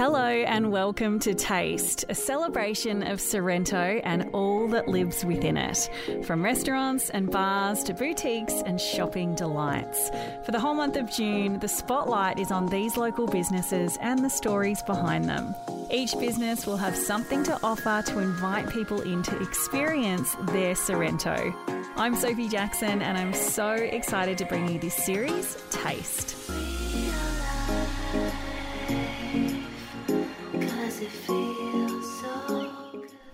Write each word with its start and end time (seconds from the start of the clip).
Hello 0.00 0.24
and 0.24 0.72
welcome 0.72 1.18
to 1.18 1.34
Taste, 1.34 2.06
a 2.08 2.14
celebration 2.14 3.02
of 3.02 3.20
Sorrento 3.20 4.00
and 4.02 4.30
all 4.32 4.66
that 4.68 4.88
lives 4.88 5.26
within 5.26 5.58
it. 5.58 5.90
From 6.24 6.42
restaurants 6.42 7.10
and 7.10 7.30
bars 7.30 7.84
to 7.84 7.92
boutiques 7.92 8.62
and 8.64 8.80
shopping 8.80 9.34
delights. 9.34 10.08
For 10.46 10.52
the 10.52 10.58
whole 10.58 10.72
month 10.72 10.96
of 10.96 11.12
June, 11.12 11.58
the 11.58 11.68
spotlight 11.68 12.38
is 12.38 12.50
on 12.50 12.64
these 12.70 12.96
local 12.96 13.26
businesses 13.26 13.98
and 14.00 14.24
the 14.24 14.30
stories 14.30 14.80
behind 14.84 15.26
them. 15.26 15.54
Each 15.90 16.18
business 16.18 16.66
will 16.66 16.78
have 16.78 16.96
something 16.96 17.44
to 17.44 17.58
offer 17.62 18.02
to 18.06 18.20
invite 18.20 18.70
people 18.70 19.02
in 19.02 19.22
to 19.24 19.42
experience 19.42 20.34
their 20.46 20.74
Sorrento. 20.74 21.54
I'm 21.96 22.16
Sophie 22.16 22.48
Jackson 22.48 23.02
and 23.02 23.18
I'm 23.18 23.34
so 23.34 23.72
excited 23.72 24.38
to 24.38 24.46
bring 24.46 24.66
you 24.66 24.78
this 24.78 24.94
series, 24.94 25.62
Taste. 25.68 26.39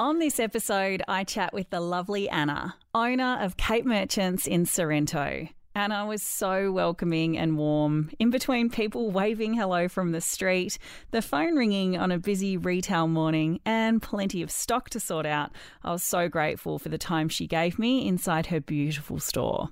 On 0.06 0.20
this 0.20 0.38
episode, 0.38 1.02
I 1.08 1.24
chat 1.24 1.52
with 1.52 1.70
the 1.70 1.80
lovely 1.80 2.28
Anna, 2.28 2.76
owner 2.94 3.38
of 3.40 3.56
Cape 3.56 3.84
Merchants 3.84 4.46
in 4.46 4.64
Sorrento. 4.64 5.48
Anna 5.74 6.06
was 6.06 6.22
so 6.22 6.70
welcoming 6.70 7.36
and 7.36 7.58
warm. 7.58 8.12
In 8.20 8.30
between 8.30 8.70
people 8.70 9.10
waving 9.10 9.54
hello 9.54 9.88
from 9.88 10.12
the 10.12 10.20
street, 10.20 10.78
the 11.10 11.22
phone 11.22 11.56
ringing 11.56 11.98
on 11.98 12.12
a 12.12 12.20
busy 12.20 12.56
retail 12.56 13.08
morning, 13.08 13.58
and 13.66 14.00
plenty 14.00 14.42
of 14.42 14.50
stock 14.52 14.90
to 14.90 15.00
sort 15.00 15.26
out, 15.26 15.50
I 15.82 15.90
was 15.90 16.04
so 16.04 16.28
grateful 16.28 16.78
for 16.78 16.88
the 16.88 16.98
time 16.98 17.28
she 17.28 17.48
gave 17.48 17.76
me 17.76 18.06
inside 18.06 18.46
her 18.46 18.60
beautiful 18.60 19.18
store. 19.18 19.70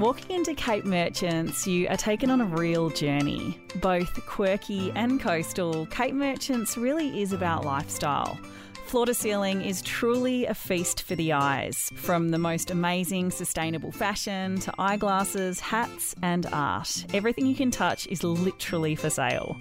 Walking 0.00 0.36
into 0.36 0.54
Cape 0.54 0.86
Merchants, 0.86 1.66
you 1.66 1.86
are 1.88 1.96
taken 1.98 2.30
on 2.30 2.40
a 2.40 2.46
real 2.46 2.88
journey. 2.88 3.60
Both 3.82 4.24
quirky 4.24 4.90
and 4.94 5.20
coastal, 5.20 5.84
Cape 5.90 6.14
Merchants 6.14 6.78
really 6.78 7.20
is 7.20 7.34
about 7.34 7.66
lifestyle. 7.66 8.40
Floor 8.86 9.04
to 9.04 9.12
ceiling 9.12 9.60
is 9.60 9.82
truly 9.82 10.46
a 10.46 10.54
feast 10.54 11.02
for 11.02 11.16
the 11.16 11.34
eyes, 11.34 11.92
from 11.96 12.30
the 12.30 12.38
most 12.38 12.70
amazing 12.70 13.30
sustainable 13.30 13.92
fashion 13.92 14.58
to 14.60 14.72
eyeglasses, 14.78 15.60
hats, 15.60 16.14
and 16.22 16.46
art. 16.46 17.04
Everything 17.12 17.44
you 17.44 17.54
can 17.54 17.70
touch 17.70 18.06
is 18.06 18.24
literally 18.24 18.94
for 18.94 19.10
sale 19.10 19.60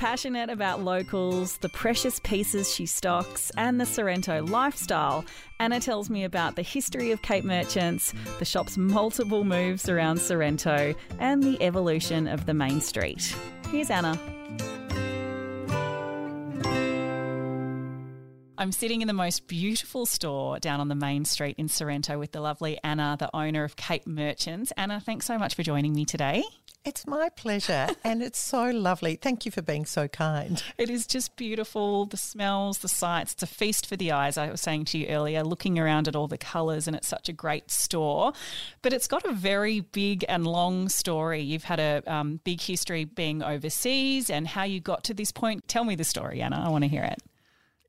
passionate 0.00 0.48
about 0.48 0.82
locals, 0.82 1.58
the 1.58 1.68
precious 1.68 2.18
pieces 2.20 2.72
she 2.72 2.86
stocks, 2.86 3.52
and 3.58 3.78
the 3.78 3.84
Sorrento 3.84 4.42
lifestyle, 4.46 5.26
Anna 5.58 5.78
tells 5.78 6.08
me 6.08 6.24
about 6.24 6.56
the 6.56 6.62
history 6.62 7.10
of 7.10 7.20
Cape 7.20 7.44
Merchants, 7.44 8.14
the 8.38 8.46
shop's 8.46 8.78
multiple 8.78 9.44
moves 9.44 9.90
around 9.90 10.18
Sorrento, 10.18 10.94
and 11.18 11.42
the 11.42 11.62
evolution 11.62 12.28
of 12.28 12.46
the 12.46 12.54
main 12.54 12.80
street. 12.80 13.36
Here's 13.70 13.90
Anna. 13.90 14.18
I'm 18.60 18.72
sitting 18.72 19.00
in 19.00 19.08
the 19.08 19.14
most 19.14 19.48
beautiful 19.48 20.04
store 20.04 20.58
down 20.58 20.80
on 20.80 20.88
the 20.88 20.94
main 20.94 21.24
street 21.24 21.54
in 21.56 21.68
Sorrento 21.68 22.18
with 22.18 22.32
the 22.32 22.42
lovely 22.42 22.78
Anna, 22.84 23.16
the 23.18 23.34
owner 23.34 23.64
of 23.64 23.74
Cape 23.74 24.06
Merchants. 24.06 24.70
Anna, 24.76 25.00
thanks 25.00 25.24
so 25.24 25.38
much 25.38 25.54
for 25.54 25.62
joining 25.62 25.94
me 25.94 26.04
today. 26.04 26.42
It's 26.84 27.06
my 27.06 27.30
pleasure, 27.30 27.88
and 28.04 28.22
it's 28.22 28.38
so 28.38 28.68
lovely. 28.68 29.16
Thank 29.16 29.46
you 29.46 29.50
for 29.50 29.62
being 29.62 29.86
so 29.86 30.08
kind. 30.08 30.62
It 30.76 30.90
is 30.90 31.06
just 31.06 31.36
beautiful. 31.36 32.04
The 32.04 32.18
smells, 32.18 32.80
the 32.80 32.88
sights, 32.90 33.32
it's 33.32 33.42
a 33.42 33.46
feast 33.46 33.86
for 33.86 33.96
the 33.96 34.12
eyes. 34.12 34.36
I 34.36 34.50
was 34.50 34.60
saying 34.60 34.84
to 34.86 34.98
you 34.98 35.06
earlier, 35.06 35.42
looking 35.42 35.78
around 35.78 36.06
at 36.06 36.14
all 36.14 36.28
the 36.28 36.36
colours, 36.36 36.86
and 36.86 36.94
it's 36.94 37.08
such 37.08 37.30
a 37.30 37.32
great 37.32 37.70
store. 37.70 38.34
But 38.82 38.92
it's 38.92 39.08
got 39.08 39.24
a 39.24 39.32
very 39.32 39.80
big 39.80 40.22
and 40.28 40.46
long 40.46 40.90
story. 40.90 41.40
You've 41.40 41.64
had 41.64 41.80
a 41.80 42.02
um, 42.06 42.40
big 42.44 42.60
history 42.60 43.06
being 43.06 43.42
overseas 43.42 44.28
and 44.28 44.46
how 44.46 44.64
you 44.64 44.80
got 44.80 45.04
to 45.04 45.14
this 45.14 45.32
point. 45.32 45.66
Tell 45.66 45.84
me 45.84 45.94
the 45.94 46.04
story, 46.04 46.42
Anna. 46.42 46.62
I 46.62 46.68
want 46.68 46.84
to 46.84 46.88
hear 46.88 47.04
it. 47.04 47.22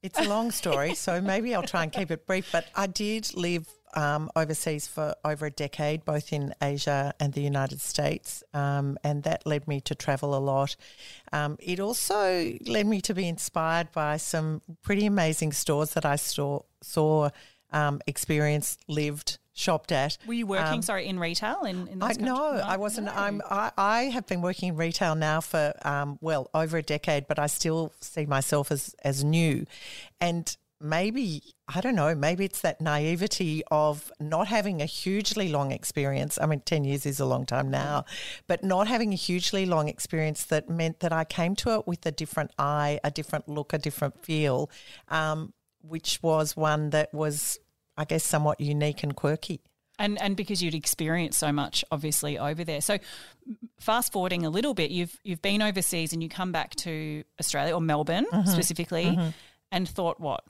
It's 0.03 0.17
a 0.17 0.27
long 0.27 0.49
story, 0.49 0.95
so 0.95 1.21
maybe 1.21 1.53
I'll 1.53 1.61
try 1.61 1.83
and 1.83 1.91
keep 1.91 2.09
it 2.09 2.25
brief. 2.25 2.51
But 2.51 2.65
I 2.75 2.87
did 2.87 3.35
live 3.35 3.67
um, 3.93 4.31
overseas 4.35 4.87
for 4.87 5.13
over 5.23 5.45
a 5.45 5.51
decade, 5.51 6.05
both 6.05 6.33
in 6.33 6.55
Asia 6.61 7.13
and 7.19 7.33
the 7.33 7.41
United 7.41 7.81
States, 7.81 8.43
um, 8.53 8.97
and 9.03 9.21
that 9.23 9.45
led 9.45 9.67
me 9.67 9.79
to 9.81 9.93
travel 9.93 10.33
a 10.35 10.39
lot. 10.39 10.75
Um, 11.31 11.55
it 11.59 11.79
also 11.79 12.51
led 12.65 12.87
me 12.87 13.01
to 13.01 13.13
be 13.13 13.27
inspired 13.27 13.91
by 13.91 14.17
some 14.17 14.61
pretty 14.81 15.05
amazing 15.05 15.53
stores 15.53 15.93
that 15.93 16.05
I 16.05 16.15
saw, 16.15 16.61
saw 16.81 17.29
um, 17.71 18.01
experienced, 18.07 18.83
lived, 18.87 19.37
shopped 19.53 19.91
at. 19.91 20.17
Were 20.25 20.33
you 20.33 20.45
working, 20.45 20.75
um, 20.75 20.81
sorry, 20.81 21.07
in 21.07 21.19
retail? 21.19 21.63
In, 21.63 21.87
in 21.87 22.01
I, 22.01 22.13
no, 22.19 22.35
I 22.35 22.77
wasn't. 22.77 23.07
No. 23.07 23.13
I'm, 23.13 23.41
I, 23.49 23.71
I, 23.77 24.03
have 24.03 24.25
been 24.27 24.41
working 24.41 24.69
in 24.69 24.75
retail 24.75 25.15
now 25.15 25.41
for, 25.41 25.73
um, 25.83 26.17
well, 26.21 26.49
over 26.53 26.77
a 26.77 26.83
decade, 26.83 27.27
but 27.27 27.39
I 27.39 27.47
still 27.47 27.91
see 27.99 28.25
myself 28.25 28.71
as, 28.71 28.95
as 29.03 29.23
new. 29.23 29.65
And 30.19 30.55
maybe, 30.81 31.43
I 31.67 31.81
don't 31.81 31.95
know, 31.95 32.15
maybe 32.15 32.45
it's 32.45 32.61
that 32.61 32.81
naivety 32.81 33.63
of 33.69 34.11
not 34.19 34.47
having 34.47 34.81
a 34.81 34.85
hugely 34.85 35.49
long 35.49 35.71
experience. 35.71 36.37
I 36.41 36.45
mean, 36.47 36.61
10 36.61 36.83
years 36.85 37.05
is 37.05 37.19
a 37.19 37.25
long 37.25 37.45
time 37.45 37.69
now, 37.69 38.05
but 38.47 38.63
not 38.63 38.87
having 38.87 39.13
a 39.13 39.15
hugely 39.15 39.65
long 39.65 39.87
experience 39.87 40.45
that 40.45 40.69
meant 40.69 41.01
that 41.01 41.13
I 41.13 41.23
came 41.23 41.55
to 41.57 41.75
it 41.75 41.87
with 41.87 42.05
a 42.05 42.11
different 42.11 42.51
eye, 42.57 42.99
a 43.03 43.11
different 43.11 43.47
look, 43.47 43.73
a 43.73 43.77
different 43.77 44.23
feel, 44.23 44.69
um, 45.09 45.53
which 45.81 46.19
was 46.21 46.55
one 46.55 46.89
that 46.91 47.13
was 47.13 47.59
I 47.97 48.05
guess, 48.05 48.23
somewhat 48.23 48.59
unique 48.59 49.03
and 49.03 49.15
quirky. 49.15 49.61
And, 49.99 50.19
and 50.19 50.35
because 50.35 50.63
you'd 50.63 50.73
experienced 50.73 51.37
so 51.37 51.51
much 51.51 51.85
obviously 51.91 52.39
over 52.39 52.63
there. 52.63 52.81
So 52.81 52.97
fast 53.79 54.11
forwarding 54.11 54.45
a 54.45 54.49
little 54.49 54.73
bit, 54.73 54.89
you've 54.89 55.19
you've 55.23 55.43
been 55.43 55.61
overseas 55.61 56.11
and 56.11 56.23
you 56.23 56.29
come 56.29 56.51
back 56.51 56.75
to 56.77 57.23
Australia 57.39 57.75
or 57.75 57.81
Melbourne 57.81 58.25
mm-hmm. 58.31 58.49
specifically 58.49 59.05
mm-hmm. 59.05 59.29
and 59.71 59.87
thought 59.87 60.19
what? 60.19 60.43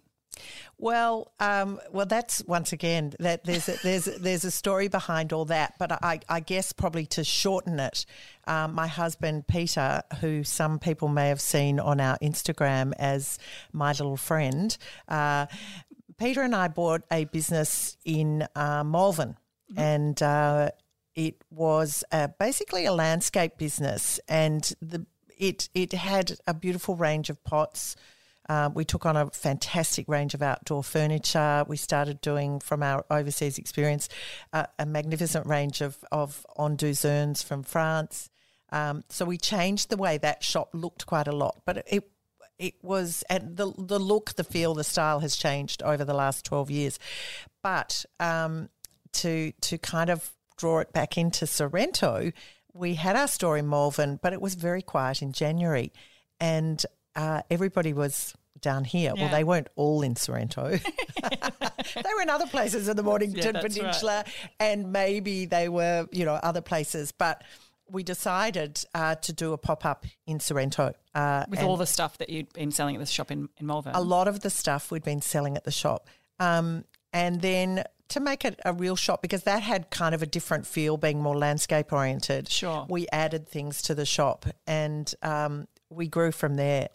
Well, 0.77 1.31
um, 1.39 1.79
well, 1.91 2.05
that's 2.05 2.43
once 2.45 2.73
again 2.73 3.13
that 3.19 3.43
there's 3.43 3.69
a, 3.69 3.77
there's 3.83 4.05
there's 4.05 4.45
a 4.45 4.51
story 4.51 4.87
behind 4.87 5.33
all 5.33 5.45
that, 5.45 5.73
but 5.77 5.91
I, 5.91 6.21
I 6.27 6.39
guess 6.39 6.71
probably 6.71 7.05
to 7.07 7.23
shorten 7.23 7.79
it, 7.79 8.05
um, 8.47 8.73
my 8.73 8.87
husband 8.87 9.47
Peter, 9.47 10.01
who 10.21 10.43
some 10.43 10.79
people 10.79 11.07
may 11.07 11.27
have 11.27 11.41
seen 11.41 11.79
on 11.79 11.99
our 11.99 12.17
Instagram 12.19 12.93
as 12.97 13.37
my 13.71 13.91
little 13.91 14.17
friend, 14.17 14.75
uh, 15.07 15.45
Peter 16.21 16.43
and 16.43 16.55
I 16.55 16.67
bought 16.67 17.01
a 17.11 17.25
business 17.25 17.97
in 18.05 18.47
uh, 18.55 18.83
Malvern, 18.83 19.39
mm-hmm. 19.71 19.79
and 19.79 20.21
uh, 20.21 20.69
it 21.15 21.43
was 21.49 22.03
uh, 22.11 22.27
basically 22.39 22.85
a 22.85 22.93
landscape 22.93 23.57
business, 23.57 24.19
and 24.27 24.71
the 24.83 25.07
it 25.35 25.69
it 25.73 25.93
had 25.93 26.37
a 26.45 26.53
beautiful 26.53 26.95
range 26.95 27.31
of 27.31 27.43
pots. 27.43 27.95
Uh, 28.47 28.69
we 28.71 28.85
took 28.85 29.03
on 29.03 29.17
a 29.17 29.31
fantastic 29.31 30.07
range 30.07 30.35
of 30.35 30.43
outdoor 30.43 30.83
furniture. 30.83 31.65
We 31.67 31.77
started 31.77 32.21
doing, 32.21 32.59
from 32.59 32.83
our 32.83 33.03
overseas 33.09 33.57
experience, 33.57 34.07
uh, 34.53 34.65
a 34.77 34.85
magnificent 34.85 35.47
range 35.47 35.81
of, 35.81 36.03
of 36.11 36.45
Anduze 36.57 37.05
urns 37.05 37.41
from 37.41 37.63
France. 37.63 38.29
Um, 38.71 39.03
so 39.09 39.25
we 39.25 39.37
changed 39.37 39.89
the 39.89 39.97
way 39.97 40.17
that 40.17 40.43
shop 40.43 40.69
looked 40.73 41.05
quite 41.05 41.27
a 41.27 41.31
lot, 41.31 41.61
but 41.65 41.83
it 41.87 42.11
it 42.61 42.75
was 42.81 43.23
and 43.29 43.57
the 43.57 43.73
the 43.77 43.99
look, 43.99 44.35
the 44.35 44.43
feel, 44.43 44.73
the 44.75 44.83
style 44.83 45.19
has 45.19 45.35
changed 45.35 45.81
over 45.83 46.05
the 46.05 46.13
last 46.13 46.45
twelve 46.45 46.69
years. 46.69 46.99
But 47.63 48.05
um, 48.19 48.69
to 49.13 49.51
to 49.61 49.77
kind 49.79 50.09
of 50.09 50.31
draw 50.57 50.79
it 50.79 50.93
back 50.93 51.17
into 51.17 51.47
Sorrento, 51.47 52.31
we 52.73 52.93
had 52.93 53.15
our 53.15 53.27
store 53.27 53.57
in 53.57 53.67
Malvern, 53.67 54.19
but 54.21 54.31
it 54.31 54.41
was 54.41 54.53
very 54.53 54.83
quiet 54.83 55.23
in 55.23 55.33
January, 55.33 55.91
and 56.39 56.85
uh, 57.15 57.41
everybody 57.49 57.93
was 57.93 58.35
down 58.61 58.83
here. 58.83 59.13
Yeah. 59.15 59.23
Well, 59.23 59.31
they 59.31 59.43
weren't 59.43 59.69
all 59.75 60.03
in 60.03 60.15
Sorrento. 60.15 60.69
they 61.23 62.13
were 62.15 62.21
in 62.21 62.29
other 62.29 62.45
places 62.45 62.87
in 62.87 62.95
the 62.95 63.01
Mornington 63.01 63.55
yeah, 63.55 63.61
Peninsula, 63.61 64.23
right. 64.25 64.49
and 64.59 64.91
maybe 64.91 65.45
they 65.45 65.67
were, 65.67 66.07
you 66.11 66.25
know, 66.25 66.35
other 66.35 66.61
places, 66.61 67.11
but 67.11 67.43
we 67.91 68.03
decided 68.03 68.83
uh, 68.95 69.15
to 69.15 69.33
do 69.33 69.53
a 69.53 69.57
pop 69.57 69.85
up 69.85 70.05
in 70.25 70.39
Sorrento. 70.39 70.93
Uh, 71.13 71.45
With 71.49 71.61
all 71.61 71.77
the 71.77 71.85
stuff 71.85 72.17
that 72.19 72.29
you'd 72.29 72.51
been 72.53 72.71
selling 72.71 72.95
at 72.95 72.99
the 72.99 73.05
shop 73.05 73.31
in, 73.31 73.49
in 73.57 73.65
Malvern? 73.65 73.93
A 73.95 74.01
lot 74.01 74.27
of 74.27 74.39
the 74.39 74.49
stuff 74.49 74.91
we'd 74.91 75.03
been 75.03 75.21
selling 75.21 75.57
at 75.57 75.63
the 75.63 75.71
shop. 75.71 76.07
Um, 76.39 76.85
and 77.13 77.41
then 77.41 77.83
to 78.09 78.19
make 78.19 78.45
it 78.45 78.59
a 78.65 78.73
real 78.73 78.95
shop, 78.95 79.21
because 79.21 79.43
that 79.43 79.63
had 79.63 79.89
kind 79.89 80.15
of 80.15 80.21
a 80.21 80.25
different 80.25 80.67
feel, 80.67 80.97
being 80.97 81.21
more 81.21 81.37
landscape 81.37 81.93
oriented. 81.93 82.49
Sure. 82.49 82.85
We 82.89 83.07
added 83.11 83.47
things 83.47 83.81
to 83.83 83.95
the 83.95 84.05
shop 84.05 84.45
and 84.67 85.13
um, 85.21 85.67
we 85.89 86.07
grew 86.07 86.31
from 86.31 86.55
there. 86.55 86.89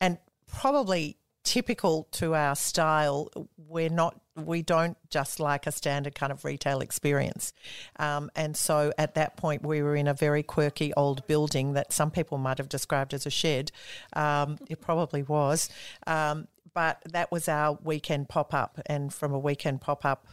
And 0.00 0.18
probably 0.46 1.16
typical 1.44 2.08
to 2.12 2.34
our 2.34 2.56
style, 2.56 3.28
we're 3.56 3.90
not 3.90 4.21
we 4.36 4.62
don't 4.62 4.96
just 5.10 5.40
like 5.40 5.66
a 5.66 5.72
standard 5.72 6.14
kind 6.14 6.32
of 6.32 6.44
retail 6.44 6.80
experience. 6.80 7.52
Um, 7.98 8.30
and 8.34 8.56
so 8.56 8.92
at 8.98 9.14
that 9.14 9.36
point, 9.36 9.64
we 9.64 9.82
were 9.82 9.96
in 9.96 10.08
a 10.08 10.14
very 10.14 10.42
quirky 10.42 10.92
old 10.94 11.26
building 11.26 11.74
that 11.74 11.92
some 11.92 12.10
people 12.10 12.38
might 12.38 12.58
have 12.58 12.68
described 12.68 13.12
as 13.14 13.26
a 13.26 13.30
shed. 13.30 13.72
Um, 14.14 14.58
it 14.68 14.80
probably 14.80 15.22
was. 15.22 15.68
Um, 16.06 16.48
but 16.74 17.02
that 17.10 17.30
was 17.30 17.48
our 17.48 17.78
weekend 17.82 18.28
pop 18.28 18.54
up, 18.54 18.80
and 18.86 19.12
from 19.12 19.32
a 19.32 19.38
weekend 19.38 19.82
pop 19.82 20.04
up, 20.04 20.26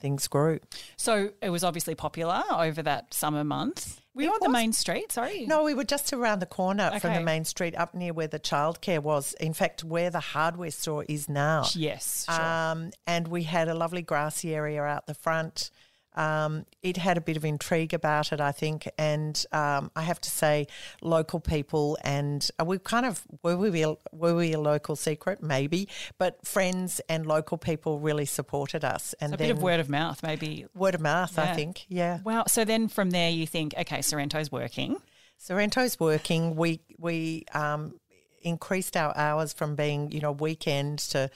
things 0.00 0.26
grew. 0.26 0.58
So 0.96 1.30
it 1.40 1.50
was 1.50 1.62
obviously 1.62 1.94
popular 1.94 2.42
over 2.50 2.82
that 2.82 3.14
summer 3.14 3.44
month. 3.44 4.00
We 4.16 4.24
were 4.24 4.30
you 4.30 4.34
on 4.34 4.38
the 4.42 4.48
main 4.48 4.72
street? 4.72 5.12
Sorry. 5.12 5.44
No, 5.44 5.62
we 5.62 5.74
were 5.74 5.84
just 5.84 6.10
around 6.14 6.40
the 6.40 6.46
corner 6.46 6.98
from 7.00 7.12
the 7.12 7.20
main 7.20 7.44
street, 7.44 7.76
up 7.76 7.94
near 7.94 8.14
where 8.14 8.26
the 8.26 8.40
childcare 8.40 9.00
was. 9.00 9.34
In 9.34 9.52
fact, 9.52 9.84
where 9.84 10.08
the 10.08 10.20
hardware 10.20 10.70
store 10.70 11.04
is 11.06 11.28
now. 11.28 11.66
Yes. 11.74 12.24
Sure. 12.26 12.42
Um, 12.42 12.92
and 13.06 13.28
we 13.28 13.42
had 13.42 13.68
a 13.68 13.74
lovely 13.74 14.00
grassy 14.00 14.54
area 14.54 14.82
out 14.82 15.06
the 15.06 15.14
front. 15.14 15.70
Um, 16.16 16.66
it 16.82 16.96
had 16.96 17.16
a 17.16 17.20
bit 17.20 17.36
of 17.36 17.44
intrigue 17.44 17.94
about 17.94 18.32
it, 18.32 18.40
I 18.40 18.52
think, 18.52 18.88
and 18.98 19.44
um, 19.52 19.90
I 19.94 20.02
have 20.02 20.20
to 20.22 20.30
say, 20.30 20.66
local 21.02 21.40
people 21.40 21.98
and 22.02 22.48
uh, 22.58 22.64
we 22.64 22.78
kind 22.78 23.06
of 23.06 23.22
were 23.42 23.56
we 23.56 23.82
a, 23.84 23.94
were 24.12 24.34
we 24.34 24.52
a 24.52 24.60
local 24.60 24.96
secret, 24.96 25.42
maybe, 25.42 25.88
but 26.18 26.44
friends 26.46 27.00
and 27.08 27.26
local 27.26 27.58
people 27.58 27.98
really 27.98 28.26
supported 28.26 28.84
us, 28.84 29.14
and 29.20 29.34
a 29.34 29.36
then 29.36 29.48
bit 29.48 29.56
of 29.56 29.62
word 29.62 29.80
of 29.80 29.88
mouth, 29.88 30.22
maybe. 30.22 30.66
word 30.74 30.94
of 30.94 31.00
mouth, 31.00 31.38
I 31.38 31.54
think, 31.54 31.84
yeah. 31.88 32.20
Well, 32.24 32.44
So 32.48 32.64
then 32.64 32.88
from 32.88 33.10
there, 33.10 33.30
you 33.30 33.46
think, 33.46 33.74
okay, 33.76 33.98
Sorrento's 33.98 34.50
working. 34.50 34.96
Sorrento's 35.38 36.00
working. 36.00 36.56
We 36.56 36.80
we 36.98 37.44
um, 37.52 38.00
increased 38.42 38.96
our 38.96 39.16
hours 39.16 39.52
from 39.52 39.74
being 39.74 40.10
you 40.10 40.20
know 40.20 40.32
weekend 40.32 40.98
to 41.10 41.30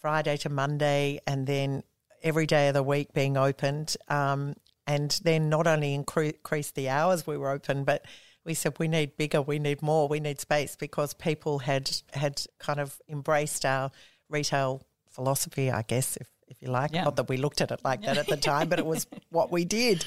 Friday 0.00 0.36
to 0.38 0.48
Monday, 0.48 1.20
and 1.26 1.46
then 1.46 1.82
every 2.24 2.46
day 2.46 2.68
of 2.68 2.74
the 2.74 2.82
week 2.82 3.12
being 3.12 3.36
opened. 3.36 3.96
Um, 4.08 4.54
and 4.86 5.18
then 5.22 5.48
not 5.48 5.66
only 5.66 5.96
incre- 5.96 6.34
increased 6.34 6.74
the 6.74 6.88
hours 6.88 7.26
we 7.26 7.36
were 7.36 7.50
open, 7.50 7.84
but 7.84 8.04
we 8.44 8.54
said 8.54 8.78
we 8.78 8.88
need 8.88 9.16
bigger, 9.16 9.40
we 9.40 9.58
need 9.58 9.80
more, 9.82 10.08
we 10.08 10.20
need 10.20 10.40
space 10.40 10.76
because 10.76 11.14
people 11.14 11.60
had 11.60 11.90
had 12.12 12.42
kind 12.58 12.80
of 12.80 13.00
embraced 13.08 13.64
our 13.64 13.90
retail 14.28 14.82
philosophy, 15.08 15.70
I 15.70 15.82
guess, 15.82 16.16
if 16.16 16.28
if 16.48 16.60
you 16.60 16.68
like. 16.68 16.92
Yeah. 16.92 17.04
Not 17.04 17.16
that 17.16 17.28
we 17.28 17.36
looked 17.36 17.60
at 17.60 17.70
it 17.70 17.80
like 17.84 18.02
that 18.02 18.18
at 18.18 18.26
the 18.26 18.36
time, 18.52 18.68
but 18.68 18.78
it 18.78 18.86
was 18.86 19.06
what 19.30 19.50
we 19.50 19.64
did. 19.64 20.04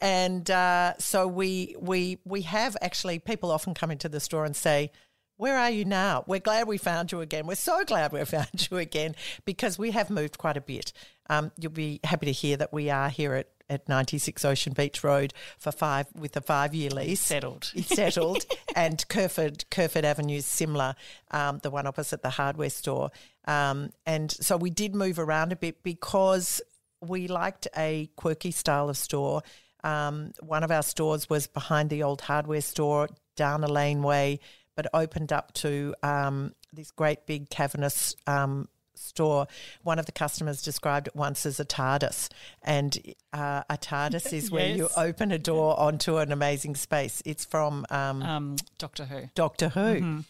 And 0.00 0.50
uh, 0.50 0.94
so 0.98 1.26
we 1.28 1.76
we 1.78 2.18
we 2.24 2.42
have 2.42 2.76
actually 2.80 3.18
people 3.18 3.50
often 3.50 3.74
come 3.74 3.90
into 3.90 4.08
the 4.08 4.20
store 4.20 4.44
and 4.44 4.56
say, 4.56 4.90
"Where 5.38 5.56
are 5.56 5.70
you 5.70 5.86
now? 5.86 6.24
We're 6.26 6.40
glad 6.40 6.68
we 6.68 6.76
found 6.76 7.10
you 7.10 7.22
again. 7.22 7.46
We're 7.46 7.54
so 7.54 7.82
glad 7.84 8.12
we 8.12 8.22
found 8.36 8.68
you 8.70 8.76
again 8.76 9.16
because 9.46 9.78
we 9.78 9.92
have 9.92 10.10
moved 10.10 10.36
quite 10.36 10.58
a 10.58 10.60
bit." 10.60 10.92
Um, 11.30 11.50
you'll 11.58 11.72
be 11.72 12.00
happy 12.04 12.26
to 12.26 12.32
hear 12.32 12.58
that 12.58 12.72
we 12.72 12.90
are 12.90 13.08
here 13.08 13.34
at. 13.34 13.48
At 13.70 13.86
96 13.86 14.46
Ocean 14.46 14.72
Beach 14.72 15.04
Road 15.04 15.34
for 15.58 15.70
five 15.70 16.06
with 16.14 16.34
a 16.38 16.40
five 16.40 16.74
year 16.74 16.88
lease. 16.88 17.20
Settled. 17.20 17.70
It's 17.74 17.94
settled. 17.94 18.46
and 18.74 19.06
Kerferd 19.08 19.66
Kerferd 19.66 20.04
Avenue 20.04 20.38
is 20.38 20.46
similar, 20.46 20.94
um, 21.32 21.58
the 21.62 21.70
one 21.70 21.86
opposite 21.86 22.22
the 22.22 22.30
hardware 22.30 22.70
store. 22.70 23.10
Um, 23.46 23.90
and 24.06 24.32
so 24.32 24.56
we 24.56 24.70
did 24.70 24.94
move 24.94 25.18
around 25.18 25.52
a 25.52 25.56
bit 25.56 25.82
because 25.82 26.62
we 27.00 27.28
liked 27.28 27.68
a 27.76 28.10
quirky 28.16 28.50
style 28.50 28.88
of 28.88 28.96
store. 28.96 29.42
Um, 29.84 30.32
one 30.40 30.64
of 30.64 30.70
our 30.70 30.82
stores 30.82 31.30
was 31.30 31.46
behind 31.46 31.90
the 31.90 32.02
old 32.02 32.20
hardware 32.22 32.60
store 32.60 33.08
down 33.36 33.62
a 33.62 33.68
laneway, 33.68 34.40
but 34.78 34.86
opened 34.94 35.32
up 35.32 35.52
to 35.54 35.92
um, 36.04 36.54
this 36.72 36.92
great 36.92 37.26
big 37.26 37.50
cavernous 37.50 38.14
um, 38.28 38.68
store. 38.94 39.48
One 39.82 39.98
of 39.98 40.06
the 40.06 40.12
customers 40.12 40.62
described 40.62 41.08
it 41.08 41.16
once 41.16 41.44
as 41.46 41.58
a 41.58 41.64
TARDIS, 41.64 42.28
and 42.62 42.96
uh, 43.32 43.64
a 43.68 43.76
TARDIS 43.76 44.32
is 44.32 44.52
where 44.52 44.68
you 44.68 44.88
open 44.96 45.32
a 45.32 45.38
door 45.38 45.76
onto 45.76 46.18
an 46.18 46.30
amazing 46.30 46.76
space. 46.76 47.20
It's 47.26 47.44
from 47.44 47.86
um, 47.90 48.22
Um, 48.22 48.56
Doctor 48.78 49.04
Who. 49.06 49.22
Doctor 49.34 49.68
Who. 49.70 49.80
Mm-hmm. 49.80 50.20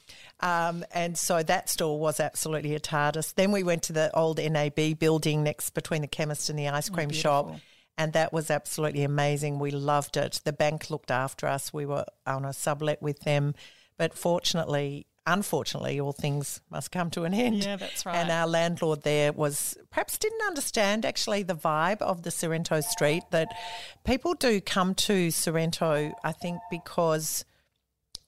Um, 0.40 0.82
and 0.92 1.18
so 1.18 1.42
that 1.42 1.68
store 1.68 2.00
was 2.00 2.18
absolutely 2.18 2.74
a 2.74 2.80
TARDIS. 2.80 3.34
Then 3.34 3.52
we 3.52 3.62
went 3.62 3.82
to 3.82 3.92
the 3.92 4.10
old 4.16 4.38
NAB 4.38 4.98
building 4.98 5.42
next 5.42 5.74
between 5.74 6.00
the 6.00 6.08
chemist 6.08 6.48
and 6.48 6.58
the 6.58 6.68
ice 6.68 6.88
cream 6.88 7.10
shop. 7.10 7.54
And 7.98 8.14
that 8.14 8.32
was 8.32 8.50
absolutely 8.50 9.02
amazing. 9.02 9.58
We 9.58 9.72
loved 9.72 10.16
it. 10.16 10.40
The 10.44 10.52
bank 10.54 10.88
looked 10.88 11.10
after 11.10 11.46
us. 11.48 11.70
We 11.70 11.84
were 11.84 12.06
on 12.26 12.46
a 12.46 12.52
sublet 12.54 13.02
with 13.02 13.20
them. 13.20 13.54
But 13.98 14.14
fortunately, 14.14 15.06
unfortunately, 15.26 16.00
all 16.00 16.12
things 16.12 16.60
must 16.70 16.90
come 16.90 17.10
to 17.10 17.24
an 17.24 17.34
end. 17.34 17.64
Yeah, 17.64 17.76
that's 17.76 18.06
right. 18.06 18.16
And 18.16 18.30
our 18.30 18.46
landlord 18.46 19.02
there 19.02 19.32
was 19.32 19.76
perhaps 19.90 20.16
didn't 20.16 20.42
understand 20.46 21.04
actually 21.04 21.42
the 21.42 21.54
vibe 21.54 22.00
of 22.00 22.22
the 22.22 22.30
Sorrento 22.30 22.80
street 22.80 23.24
that 23.30 23.48
people 24.04 24.34
do 24.34 24.60
come 24.60 24.94
to 24.94 25.30
Sorrento, 25.30 26.12
I 26.24 26.32
think, 26.32 26.60
because 26.70 27.44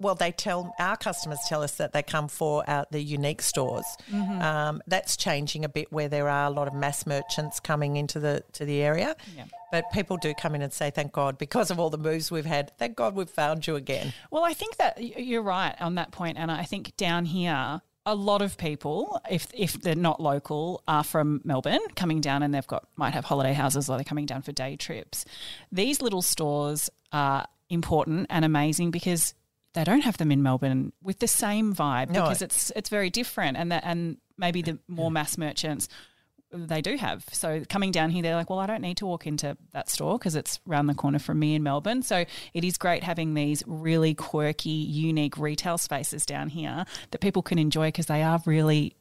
well, 0.00 0.14
they 0.14 0.32
tell 0.32 0.74
our 0.78 0.96
customers 0.96 1.38
tell 1.46 1.62
us 1.62 1.76
that 1.76 1.92
they 1.92 2.02
come 2.02 2.26
for 2.28 2.68
our, 2.68 2.86
the 2.90 3.00
unique 3.00 3.42
stores. 3.42 3.84
Mm-hmm. 4.10 4.40
Um, 4.42 4.82
that's 4.86 5.16
changing 5.16 5.64
a 5.64 5.68
bit 5.68 5.92
where 5.92 6.08
there 6.08 6.28
are 6.28 6.46
a 6.46 6.50
lot 6.50 6.66
of 6.66 6.74
mass 6.74 7.06
merchants 7.06 7.60
coming 7.60 7.96
into 7.96 8.18
the 8.18 8.42
to 8.54 8.64
the 8.64 8.82
area. 8.82 9.14
Yeah. 9.36 9.44
But 9.70 9.84
people 9.92 10.16
do 10.16 10.34
come 10.34 10.54
in 10.54 10.62
and 10.62 10.72
say, 10.72 10.90
"Thank 10.90 11.12
God, 11.12 11.38
because 11.38 11.70
of 11.70 11.78
all 11.78 11.90
the 11.90 11.98
moves 11.98 12.30
we've 12.30 12.46
had. 12.46 12.76
Thank 12.78 12.96
God 12.96 13.14
we've 13.14 13.30
found 13.30 13.66
you 13.66 13.76
again." 13.76 14.12
Well, 14.30 14.44
I 14.44 14.54
think 14.54 14.78
that 14.78 15.00
you're 15.00 15.42
right 15.42 15.76
on 15.80 15.96
that 15.96 16.10
point, 16.10 16.38
Anna. 16.38 16.54
I 16.54 16.64
think 16.64 16.96
down 16.96 17.26
here, 17.26 17.82
a 18.06 18.14
lot 18.14 18.42
of 18.42 18.56
people, 18.56 19.20
if 19.30 19.46
if 19.52 19.80
they're 19.80 19.94
not 19.94 20.20
local, 20.20 20.82
are 20.88 21.04
from 21.04 21.42
Melbourne, 21.44 21.80
coming 21.94 22.20
down, 22.20 22.42
and 22.42 22.54
they've 22.54 22.66
got 22.66 22.88
might 22.96 23.14
have 23.14 23.24
holiday 23.24 23.52
houses 23.52 23.88
or 23.88 23.96
they're 23.96 24.04
coming 24.04 24.26
down 24.26 24.42
for 24.42 24.52
day 24.52 24.76
trips. 24.76 25.24
These 25.70 26.00
little 26.00 26.22
stores 26.22 26.88
are 27.12 27.46
important 27.68 28.26
and 28.30 28.44
amazing 28.44 28.90
because 28.90 29.34
they 29.74 29.84
don't 29.84 30.02
have 30.02 30.16
them 30.16 30.32
in 30.32 30.42
Melbourne 30.42 30.92
with 31.02 31.18
the 31.20 31.28
same 31.28 31.74
vibe 31.74 32.10
No. 32.10 32.22
because 32.22 32.42
it's 32.42 32.70
it's 32.74 32.88
very 32.88 33.10
different, 33.10 33.56
and 33.56 33.70
that 33.72 33.82
and 33.84 34.16
maybe 34.36 34.62
the 34.62 34.78
more 34.88 35.10
mass 35.10 35.36
merchants 35.38 35.88
they 36.52 36.80
do 36.80 36.96
have. 36.96 37.24
So 37.32 37.62
coming 37.68 37.92
down 37.92 38.10
here, 38.10 38.22
they're 38.22 38.34
like, 38.34 38.50
well, 38.50 38.58
I 38.58 38.66
don't 38.66 38.80
need 38.80 38.96
to 38.96 39.06
walk 39.06 39.26
into 39.26 39.56
that 39.72 39.88
store 39.88 40.18
because 40.18 40.34
it's 40.34 40.58
round 40.66 40.88
the 40.88 40.94
corner 40.94 41.20
from 41.20 41.38
me 41.38 41.54
in 41.54 41.62
Melbourne. 41.62 42.02
So 42.02 42.24
it 42.54 42.64
is 42.64 42.76
great 42.76 43.04
having 43.04 43.34
these 43.34 43.62
really 43.66 44.14
quirky, 44.14 44.70
unique 44.70 45.38
retail 45.38 45.78
spaces 45.78 46.26
down 46.26 46.48
here 46.48 46.84
that 47.12 47.20
people 47.20 47.42
can 47.42 47.58
enjoy 47.58 47.88
because 47.88 48.06
they 48.06 48.22
are 48.24 48.42
really, 48.46 48.96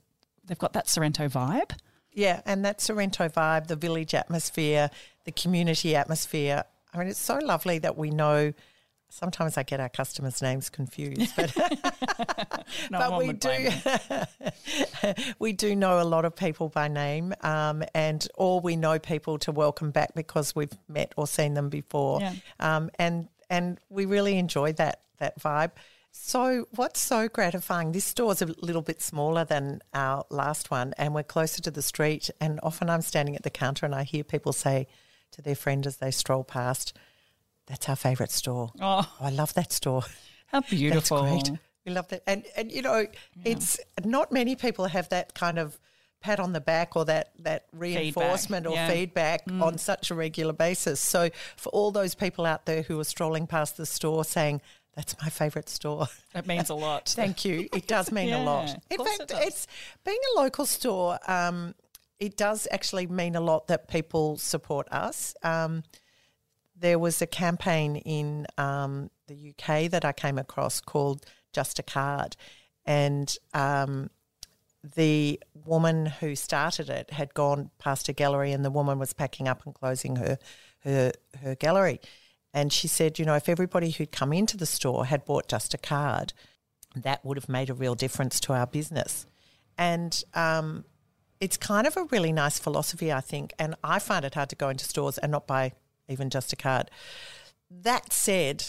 they've 0.45 0.60
got 0.60 0.74
that 0.74 0.88
Sorrento 0.88 1.27
vibe. 1.27 1.72
Yeah, 2.13 2.42
and 2.45 2.63
that 2.65 2.81
Sorrento 2.81 3.27
vibe, 3.30 3.65
the 3.68 3.75
village 3.75 4.13
atmosphere, 4.13 4.92
the 5.25 5.31
community 5.31 5.95
atmosphere. 5.95 6.63
I 6.94 7.00
mean, 7.00 7.07
it's 7.07 7.19
so 7.19 7.39
lovely 7.39 7.80
that 7.80 7.98
we 7.98 8.12
know. 8.12 8.54
Sometimes 9.10 9.58
I 9.58 9.64
get 9.64 9.80
our 9.80 9.90
customers' 9.90 10.42
names 10.42 10.70
confused, 10.70 11.34
but 11.36 11.54
but 12.92 13.18
we 13.18 13.34
do 13.34 13.70
we 15.40 15.54
do 15.54 15.76
know 15.76 16.00
a 16.02 16.04
lot 16.04 16.26
of 16.26 16.36
people 16.36 16.70
by 16.70 16.88
name, 16.88 17.34
um, 17.42 17.84
and 17.94 18.28
or 18.36 18.60
we 18.60 18.75
know 18.75 19.00
people 19.00 19.38
to 19.39 19.51
welcome 19.51 19.92
back 19.92 20.13
because 20.16 20.56
we've 20.56 20.72
met 20.88 21.13
or 21.18 21.28
seen 21.28 21.54
them 21.54 21.70
before, 21.70 22.22
Yeah. 22.22 22.34
um, 22.60 22.89
and 23.00 23.28
and 23.50 23.80
we 23.89 24.06
really 24.06 24.38
enjoy 24.38 24.74
that 24.74 25.01
that 25.18 25.39
vibe. 25.39 25.72
So 26.12 26.66
what's 26.75 27.00
so 27.00 27.28
gratifying? 27.30 27.92
This 27.92 28.06
store's 28.06 28.42
a 28.42 28.48
little 28.48 28.82
bit 28.82 29.01
smaller 29.01 29.46
than 29.46 29.82
our 29.94 30.25
last 30.30 30.72
one, 30.72 30.94
and 30.98 31.13
we're 31.13 31.24
closer 31.24 31.62
to 31.62 31.72
the 31.72 31.82
street. 31.84 32.30
And 32.42 32.60
often 32.63 32.89
I'm 32.89 33.01
standing 33.01 33.36
at 33.36 33.44
the 33.44 33.50
counter 33.51 33.86
and 33.86 33.94
I 33.94 34.04
hear 34.04 34.24
people 34.24 34.51
say 34.51 34.88
to 35.32 35.42
their 35.44 35.56
friend 35.56 35.86
as 35.86 35.98
they 35.98 36.10
stroll 36.10 36.44
past, 36.44 36.94
"That's 37.70 37.88
our 37.88 37.96
favourite 37.96 38.32
store. 38.32 38.72
Oh, 38.82 39.10
I 39.22 39.30
love 39.30 39.54
that 39.54 39.72
store." 39.72 40.04
how 40.52 40.62
beautiful. 40.62 41.24
That's 41.24 41.50
great. 41.50 41.60
We 41.86 41.92
love 41.94 42.08
that. 42.10 42.24
And 42.28 42.46
and 42.56 42.72
you 42.72 42.82
know, 42.82 43.06
it's 43.46 43.80
not 44.04 44.32
many 44.32 44.56
people 44.56 44.86
have 44.86 45.10
that 45.10 45.34
kind 45.34 45.58
of 45.58 45.80
pat 46.22 46.40
on 46.40 46.52
the 46.52 46.62
back 46.62 46.96
or 46.96 47.06
that 47.06 47.32
that 47.40 47.66
reinforcement 47.72 48.68
or 48.68 48.74
yeah. 48.74 48.90
Mm. 48.90 48.94
feedback 48.94 49.44
on 49.62 49.78
such 49.78 50.12
a 50.12 50.16
regular 50.16 50.54
basis. 50.54 51.00
So 51.00 51.30
for 51.56 51.70
all 51.70 51.92
those 51.92 52.16
people 52.16 52.46
out 52.46 52.66
there 52.66 52.82
who 52.82 53.00
are 53.00 53.06
strolling 53.06 53.48
past 53.48 53.78
the 53.78 53.86
store 53.86 54.26
saying, 54.26 54.62
That's 54.96 55.16
my 55.22 55.30
favourite 55.30 55.70
store. 55.70 56.08
That 56.34 56.46
means 56.46 56.70
a 56.70 56.76
lot. 56.76 57.10
Thank 57.16 57.46
you. 57.46 57.70
It 57.74 57.88
does 57.88 58.12
mean 58.20 58.34
a 58.34 58.44
lot. 58.44 58.76
In 58.90 58.98
fact, 58.98 59.32
it 59.32 59.38
it's 59.40 59.68
being 60.04 60.20
a 60.36 60.40
local 60.40 60.66
store. 60.66 61.20
Um, 61.28 61.76
it 62.20 62.36
does 62.36 62.68
actually 62.70 63.08
mean 63.08 63.36
a 63.36 63.42
lot 63.42 63.68
that 63.68 63.88
people 63.88 64.38
support 64.38 64.90
us. 64.92 65.34
Um, 65.42 65.84
there 66.79 67.00
was 67.00 67.21
a 67.21 67.27
campaign 67.27 67.98
in 67.98 68.48
um, 68.57 69.09
the 69.27 69.53
UK 69.53 69.89
that 69.91 70.05
I 70.05 70.12
came 70.12 70.38
across 70.38 70.79
called 70.79 71.25
Just 71.53 71.79
a 71.79 71.83
Card, 71.83 72.36
and 72.86 73.36
um, 73.53 74.09
the 74.95 75.39
woman 75.65 76.05
who 76.05 76.36
started 76.36 76.89
it 76.89 77.12
had 77.12 77.33
gone 77.33 77.69
past 77.79 78.07
a 78.09 78.13
gallery, 78.13 78.51
and 78.51 78.63
the 78.63 78.71
woman 78.71 79.00
was 79.00 79.13
packing 79.13 79.48
up 79.48 79.65
and 79.65 79.75
closing 79.75 80.17
her 80.17 80.38
her 80.79 81.12
her 81.41 81.55
gallery, 81.55 82.00
and 82.53 82.71
she 82.71 82.88
said, 82.88 83.19
you 83.19 83.25
know, 83.25 83.36
if 83.36 83.50
everybody 83.50 83.91
who'd 83.91 84.12
come 84.12 84.33
into 84.33 84.57
the 84.57 84.65
store 84.65 85.05
had 85.05 85.25
bought 85.25 85.48
just 85.48 85.74
a 85.74 85.77
card, 85.77 86.33
that 86.95 87.24
would 87.25 87.38
have 87.38 87.50
made 87.50 87.69
a 87.69 87.74
real 87.74 87.95
difference 87.95 88.39
to 88.41 88.53
our 88.53 88.67
business, 88.67 89.25
and 89.77 90.24
um, 90.33 90.86
it's 91.39 91.57
kind 91.57 91.88
of 91.88 91.98
a 91.98 92.05
really 92.05 92.31
nice 92.31 92.59
philosophy, 92.59 93.12
I 93.12 93.21
think, 93.21 93.53
and 93.59 93.75
I 93.83 94.00
find 94.00 94.24
it 94.24 94.36
hard 94.36 94.50
to 94.50 94.55
go 94.55 94.69
into 94.69 94.86
stores 94.86 95.17
and 95.17 95.31
not 95.31 95.48
buy 95.48 95.74
even 96.10 96.30
just 96.30 96.51
a 96.54 96.56
card. 96.56 96.89
That 97.72 98.12
said, 98.12 98.66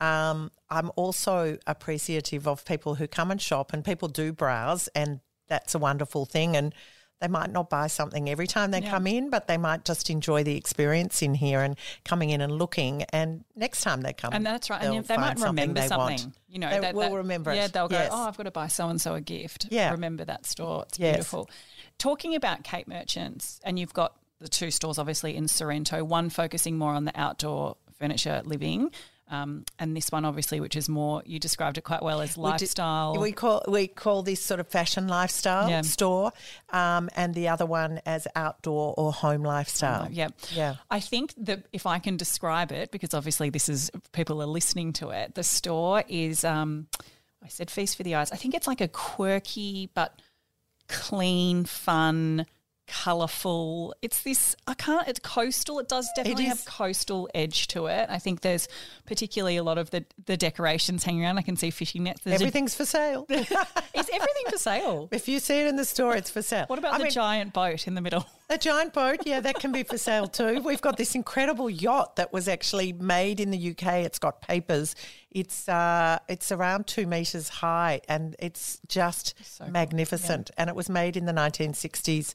um, 0.00 0.50
I'm 0.70 0.90
also 0.96 1.58
appreciative 1.66 2.46
of 2.46 2.64
people 2.64 2.94
who 2.96 3.06
come 3.06 3.30
and 3.30 3.40
shop, 3.40 3.72
and 3.72 3.84
people 3.84 4.08
do 4.08 4.32
browse, 4.32 4.88
and 4.88 5.20
that's 5.48 5.74
a 5.74 5.78
wonderful 5.78 6.24
thing. 6.24 6.56
And 6.56 6.74
they 7.20 7.28
might 7.28 7.50
not 7.50 7.70
buy 7.70 7.86
something 7.86 8.28
every 8.28 8.46
time 8.46 8.70
they 8.70 8.80
Yeah. 8.82 8.90
come 8.90 9.06
in, 9.06 9.30
but 9.30 9.46
they 9.46 9.56
might 9.56 9.84
just 9.84 10.10
enjoy 10.10 10.42
the 10.44 10.56
experience 10.56 11.22
in 11.22 11.34
here 11.34 11.62
and 11.62 11.76
coming 12.04 12.30
in 12.30 12.40
and 12.40 12.52
looking. 12.58 13.04
And 13.10 13.44
next 13.54 13.82
time 13.82 14.02
they 14.02 14.12
come, 14.12 14.32
And 14.34 14.44
that's 14.44 14.68
right. 14.68 14.82
And 14.82 15.04
they 15.04 15.16
might 15.16 15.38
remember 15.38 15.80
they 15.80 15.86
something. 15.88 16.18
want. 16.18 16.34
You 16.48 16.58
know, 16.58 16.70
They 16.70 16.80
that, 16.80 16.94
will 16.94 17.10
that- 17.10 17.16
remember 17.16 17.52
it. 17.52 17.56
Yeah, 17.56 17.66
they'll 17.68 17.88
go, 17.88 17.96
Yes. 17.96 18.10
oh, 18.12 18.26
I've 18.28 18.36
got 18.36 18.42
to 18.42 18.50
buy 18.50 18.66
so 18.66 18.88
and 18.88 19.00
so 19.00 19.14
a 19.14 19.20
gift. 19.20 19.68
Yeah. 19.70 19.92
Remember 19.92 20.24
that 20.24 20.44
store. 20.44 20.84
It's 20.88 20.98
Yes. 20.98 21.14
beautiful. 21.14 21.48
Talking 21.98 22.34
about 22.34 22.62
Cape 22.64 22.88
Merchants, 22.88 23.60
and 23.64 23.78
you've 23.78 23.94
got 23.94 24.16
the 24.40 24.48
two 24.48 24.70
stores 24.70 24.98
obviously 24.98 25.36
in 25.36 25.48
Sorrento, 25.48 26.02
one 26.04 26.30
focusing 26.30 26.76
more 26.78 26.92
on 26.92 27.04
the 27.04 27.18
outdoor 27.18 27.76
furniture 27.98 28.42
living. 28.44 28.90
Um, 29.30 29.64
and 29.78 29.96
this 29.96 30.12
one, 30.12 30.26
obviously, 30.26 30.60
which 30.60 30.76
is 30.76 30.86
more, 30.86 31.22
you 31.24 31.38
described 31.38 31.78
it 31.78 31.80
quite 31.80 32.02
well 32.02 32.20
as 32.20 32.36
We 32.36 32.42
do- 32.44 32.50
lifestyle. 32.50 33.16
We 33.18 33.32
call 33.32 33.62
we 33.66 33.86
call 33.86 34.22
this 34.22 34.44
sort 34.44 34.60
of 34.60 34.68
fashion 34.68 35.08
lifestyle 35.08 35.70
Yeah. 35.70 35.80
store, 35.80 36.30
um, 36.68 37.08
and 37.16 37.34
the 37.34 37.48
other 37.48 37.64
one 37.64 38.02
as 38.04 38.28
outdoor 38.36 38.92
or 38.98 39.14
home 39.14 39.42
lifestyle. 39.42 40.08
Yeah. 40.10 40.28
Yeah. 40.52 40.76
I 40.90 41.00
think 41.00 41.32
that 41.38 41.64
if 41.72 41.86
I 41.86 42.00
can 42.00 42.18
describe 42.18 42.70
it, 42.70 42.90
because 42.90 43.14
obviously 43.14 43.48
this 43.48 43.70
is 43.70 43.90
people 44.12 44.42
are 44.42 44.46
listening 44.46 44.92
to 44.94 45.08
it, 45.08 45.34
the 45.34 45.42
store 45.42 46.04
is 46.06 46.44
um 46.44 46.88
I 47.42 47.48
said 47.48 47.70
feast 47.70 47.96
for 47.96 48.02
the 48.02 48.14
eyes. 48.16 48.30
I 48.30 48.36
think 48.36 48.54
it's 48.54 48.66
like 48.66 48.82
a 48.82 48.88
quirky 48.88 49.88
but 49.94 50.20
clean, 50.88 51.64
fun, 51.64 52.44
colourful. 52.86 53.94
It's 54.02 54.22
this 54.22 54.56
I 54.66 54.74
can't 54.74 55.06
it's 55.08 55.20
coastal. 55.20 55.78
It 55.78 55.88
does 55.88 56.08
definitely 56.14 56.46
is. 56.46 56.64
have 56.64 56.64
coastal 56.64 57.28
edge 57.34 57.68
to 57.68 57.86
it. 57.86 58.08
I 58.10 58.18
think 58.18 58.40
there's 58.42 58.68
particularly 59.06 59.56
a 59.56 59.62
lot 59.62 59.78
of 59.78 59.90
the, 59.90 60.04
the 60.26 60.36
decorations 60.36 61.04
hanging 61.04 61.24
around. 61.24 61.38
I 61.38 61.42
can 61.42 61.56
see 61.56 61.70
fishing 61.70 62.04
nets. 62.04 62.20
There's 62.22 62.40
a- 62.40 62.44
Everything's 62.44 62.74
for 62.74 62.84
sale. 62.84 63.26
is 63.30 63.50
everything 63.50 64.44
for 64.50 64.58
sale? 64.58 65.08
if 65.12 65.28
you 65.28 65.40
see 65.40 65.60
it 65.60 65.66
in 65.66 65.76
the 65.76 65.84
store, 65.84 66.16
it's 66.16 66.30
for 66.30 66.42
sale. 66.42 66.66
What 66.66 66.78
about 66.78 66.94
I 66.94 66.98
the 66.98 67.04
mean, 67.04 67.12
giant 67.12 67.52
boat 67.52 67.86
in 67.86 67.94
the 67.94 68.00
middle? 68.00 68.26
A 68.50 68.58
giant 68.58 68.92
boat, 68.92 69.20
yeah, 69.24 69.40
that 69.40 69.58
can 69.58 69.72
be 69.72 69.84
for 69.84 69.96
sale 69.96 70.26
too. 70.26 70.60
We've 70.60 70.82
got 70.82 70.98
this 70.98 71.14
incredible 71.14 71.70
yacht 71.70 72.16
that 72.16 72.30
was 72.30 72.46
actually 72.46 72.92
made 72.92 73.40
in 73.40 73.50
the 73.50 73.70
UK. 73.70 74.04
It's 74.04 74.18
got 74.18 74.42
papers. 74.42 74.94
It's 75.30 75.66
uh, 75.66 76.18
it's 76.28 76.52
around 76.52 76.86
two 76.86 77.06
meters 77.06 77.48
high, 77.48 78.02
and 78.06 78.36
it's 78.38 78.80
just 78.86 79.34
cool. 79.58 79.70
magnificent. 79.70 80.50
And 80.58 80.68
it 80.68 80.76
was 80.76 80.90
made 80.90 81.16
in 81.16 81.24
the 81.24 81.32
1960s 81.32 82.34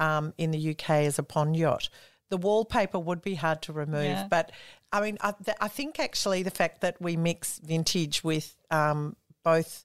um, 0.00 0.34
in 0.36 0.50
the 0.50 0.70
UK 0.70 0.90
as 1.06 1.18
a 1.18 1.22
pond 1.22 1.56
yacht. 1.56 1.88
The 2.30 2.36
wallpaper 2.36 2.98
would 2.98 3.22
be 3.22 3.34
hard 3.36 3.62
to 3.62 3.72
remove, 3.72 4.04
Yeah. 4.04 4.26
but 4.28 4.50
I 4.92 5.00
mean, 5.00 5.18
I, 5.20 5.32
th- 5.44 5.56
I 5.60 5.68
think 5.68 6.00
actually 6.00 6.42
the 6.42 6.50
fact 6.50 6.80
that 6.80 7.00
we 7.00 7.16
mix 7.16 7.58
vintage 7.58 8.24
with 8.24 8.56
um, 8.72 9.14
both 9.44 9.84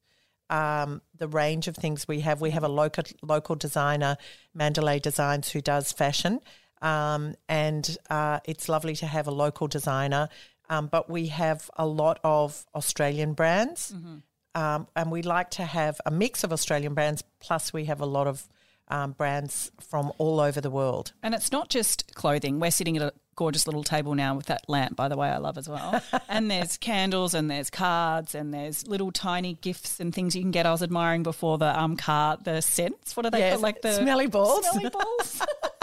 um, 0.49 1.01
the 1.17 1.27
range 1.27 1.67
of 1.67 1.75
things 1.75 2.07
we 2.07 2.19
have. 2.21 2.39
We 2.41 2.51
have 2.51 2.63
a 2.63 2.67
local 2.69 3.03
local 3.23 3.55
designer, 3.55 4.17
Mandalay 4.53 4.99
Designs, 4.99 5.51
who 5.51 5.59
does 5.61 5.91
fashion, 5.91 6.39
um, 6.83 7.33
and 7.49 7.97
uh, 8.11 8.39
it's 8.45 8.69
lovely 8.69 8.95
to 8.97 9.07
have 9.07 9.25
a 9.27 9.31
local 9.31 9.67
designer. 9.67 10.29
Um, 10.69 10.87
but 10.87 11.09
we 11.09 11.27
have 11.27 11.69
a 11.77 11.85
lot 11.85 12.19
of 12.23 12.65
Australian 12.75 13.33
brands, 13.33 13.93
um, 14.55 14.87
and 14.95 15.11
we 15.11 15.21
like 15.23 15.49
to 15.51 15.63
have 15.63 15.99
a 16.05 16.11
mix 16.11 16.43
of 16.43 16.51
Australian 16.53 16.93
brands. 16.93 17.23
Plus, 17.39 17.73
we 17.73 17.85
have 17.85 18.01
a 18.01 18.05
lot 18.05 18.27
of 18.27 18.47
um, 18.87 19.11
brands 19.13 19.71
from 19.79 20.11
all 20.17 20.39
over 20.39 20.61
the 20.61 20.69
world. 20.69 21.13
And 21.23 21.33
it's 21.33 21.51
not 21.51 21.69
just 21.69 22.13
clothing. 22.15 22.59
We're 22.59 22.71
sitting 22.71 22.95
at 22.97 23.03
a 23.03 23.13
gorgeous 23.35 23.67
little 23.67 23.83
table 23.83 24.15
now 24.15 24.33
with 24.35 24.45
that 24.45 24.61
lamp, 24.69 24.95
by 24.95 25.07
the 25.09 25.17
way, 25.17 25.27
I 25.27 25.37
love 25.37 25.57
as 25.57 25.67
well. 25.67 26.01
and 26.29 26.49
there's 26.49 26.77
candles 26.77 27.33
and 27.33 27.51
there's 27.51 27.69
cards 27.69 28.33
and 28.35 28.53
there's 28.53 28.87
little 28.87 29.11
tiny 29.11 29.55
gifts 29.55 29.99
and 29.99 30.13
things 30.13 30.35
you 30.35 30.41
can 30.41 30.51
get. 30.51 30.65
I 30.65 30.71
was 30.71 30.81
admiring 30.83 31.23
before 31.23 31.57
the 31.57 31.77
um 31.77 31.97
card, 31.97 32.45
the 32.45 32.61
scents. 32.61 33.17
What 33.17 33.25
are 33.25 33.31
they 33.31 33.39
Yes, 33.39 33.53
called? 33.53 33.63
Like 33.63 33.81
the 33.81 33.93
smelly 33.93 34.27
balls. 34.27 34.65
Smelly 34.69 34.89
balls. 34.89 35.41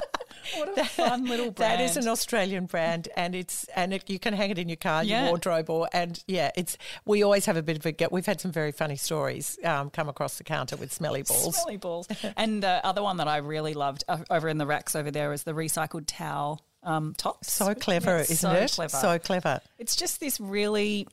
what 0.57 0.79
a 0.79 0.85
fun 0.85 1.25
little 1.27 1.51
brand. 1.51 1.79
That 1.79 1.85
is 1.85 1.97
an 1.97 2.09
Australian 2.09 2.67
brand, 2.67 3.09
and 3.17 3.35
it's 3.35 3.65
and 3.77 3.93
it, 3.95 4.09
you 4.11 4.19
can 4.19 4.35
hang 4.35 4.51
it 4.51 4.59
in 4.59 4.69
your 4.69 4.77
car, 4.77 5.05
Yeah. 5.05 5.23
your 5.23 5.29
wardrobe, 5.31 5.71
or 5.71 5.89
and 5.93 6.23
yeah, 6.27 6.51
it's. 6.57 6.77
We 7.05 7.23
always 7.23 7.47
have 7.47 7.57
a 7.57 7.63
bit 7.63 7.77
of 7.77 7.87
a 7.87 7.93
get. 7.93 8.13
We've 8.13 8.27
had 8.27 8.41
some 8.41 8.53
very 8.53 8.73
funny 8.73 8.97
stories 8.97 9.59
um, 9.65 9.91
come 9.91 10.09
across 10.09 10.39
the 10.39 10.45
counter 10.45 10.77
with 10.77 10.93
smelly 10.93 11.23
balls. 11.23 11.57
Smelly 11.57 11.77
balls. 11.77 12.09
and 12.37 12.63
the 12.63 12.85
other 12.85 13.03
one 13.03 13.17
that 13.19 13.29
I 13.29 13.39
really 13.39 13.75
loved 13.75 14.05
uh, 14.09 14.19
over 14.31 14.49
in 14.49 14.59
the 14.59 14.67
racks 14.67 14.95
over 14.97 15.11
there 15.11 15.33
is 15.33 15.45
the 15.45 15.53
recycled 15.53 16.05
towel 16.07 16.61
um, 16.83 17.15
tops. 17.17 17.53
So 17.53 17.75
clever, 17.75 18.17
It's 18.19 18.31
isn't 18.31 18.51
so 18.51 18.57
it? 18.57 18.71
Clever. 18.73 18.97
So 18.97 19.19
clever. 19.19 19.61
it's 19.79 19.95
just 19.97 20.19
this 20.21 20.41
really 20.41 21.07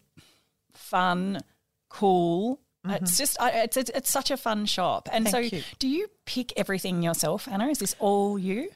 fun, 0.74 1.39
cool. 1.89 2.59
It's 2.88 3.17
just 3.17 3.39
I, 3.41 3.51
it's, 3.63 3.77
it's 3.77 3.91
it's 3.93 4.09
such 4.09 4.31
a 4.31 4.38
fun 4.38 4.65
shop. 4.65 5.09
And 5.12 5.25
Mm-hmm. 5.25 5.31
Thank 5.33 5.50
so, 5.51 5.55
you. 5.57 5.63
do 5.79 5.88
you 5.88 6.07
pick 6.25 6.53
everything 6.57 7.03
yourself, 7.03 7.48
Anna? 7.48 7.67
Is 7.67 7.77
this 7.79 7.95
all 8.00 8.39
you? 8.39 8.69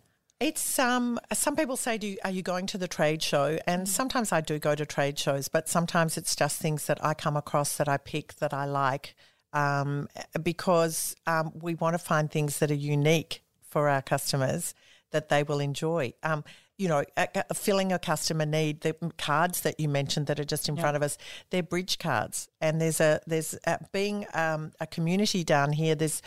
It's 0.43 0.77
um. 0.77 1.21
Some 1.31 1.55
people 1.55 1.77
say, 1.77 1.97
"Do 1.97 2.05
you, 2.05 2.17
are 2.25 2.29
you 2.29 2.41
going 2.41 2.65
to 2.67 2.77
the 2.77 2.87
trade 2.89 3.23
show?" 3.23 3.57
And 3.65 3.87
sometimes 3.87 4.33
I 4.33 4.41
do 4.41 4.59
go 4.59 4.75
to 4.75 4.85
trade 4.85 5.17
shows, 5.17 5.47
but 5.47 5.69
sometimes 5.69 6.17
it's 6.17 6.35
just 6.35 6.59
things 6.59 6.85
that 6.87 7.01
I 7.01 7.13
come 7.13 7.37
across 7.37 7.77
that 7.77 7.87
I 7.87 7.95
pick 7.95 8.33
that 8.35 8.53
I 8.53 8.65
like, 8.65 9.15
um, 9.53 10.09
because 10.41 11.15
um, 11.25 11.53
we 11.55 11.75
want 11.75 11.93
to 11.93 11.97
find 11.97 12.29
things 12.29 12.59
that 12.59 12.69
are 12.71 12.73
unique 12.97 13.41
for 13.61 13.87
our 13.87 14.01
customers 14.01 14.73
that 15.11 15.29
they 15.29 15.43
will 15.43 15.61
enjoy. 15.61 16.11
Um, 16.23 16.43
you 16.77 16.89
know, 16.89 17.05
filling 17.53 17.93
a 17.93 17.99
customer 17.99 18.45
need. 18.45 18.81
The 18.81 18.95
cards 19.17 19.61
that 19.61 19.79
you 19.79 19.87
mentioned 19.87 20.27
that 20.27 20.41
are 20.41 20.43
just 20.43 20.67
in 20.67 20.75
front 20.75 20.97
of 20.97 21.03
us, 21.03 21.17
they're 21.51 21.63
bridge 21.63 21.99
cards, 21.99 22.49
and 22.59 22.81
there's 22.81 22.99
a 22.99 23.21
there's 23.25 23.57
a, 23.65 23.79
being 23.93 24.25
um, 24.33 24.73
a 24.81 24.87
community 24.87 25.45
down 25.45 25.71
here. 25.71 25.95
There's 25.95 26.21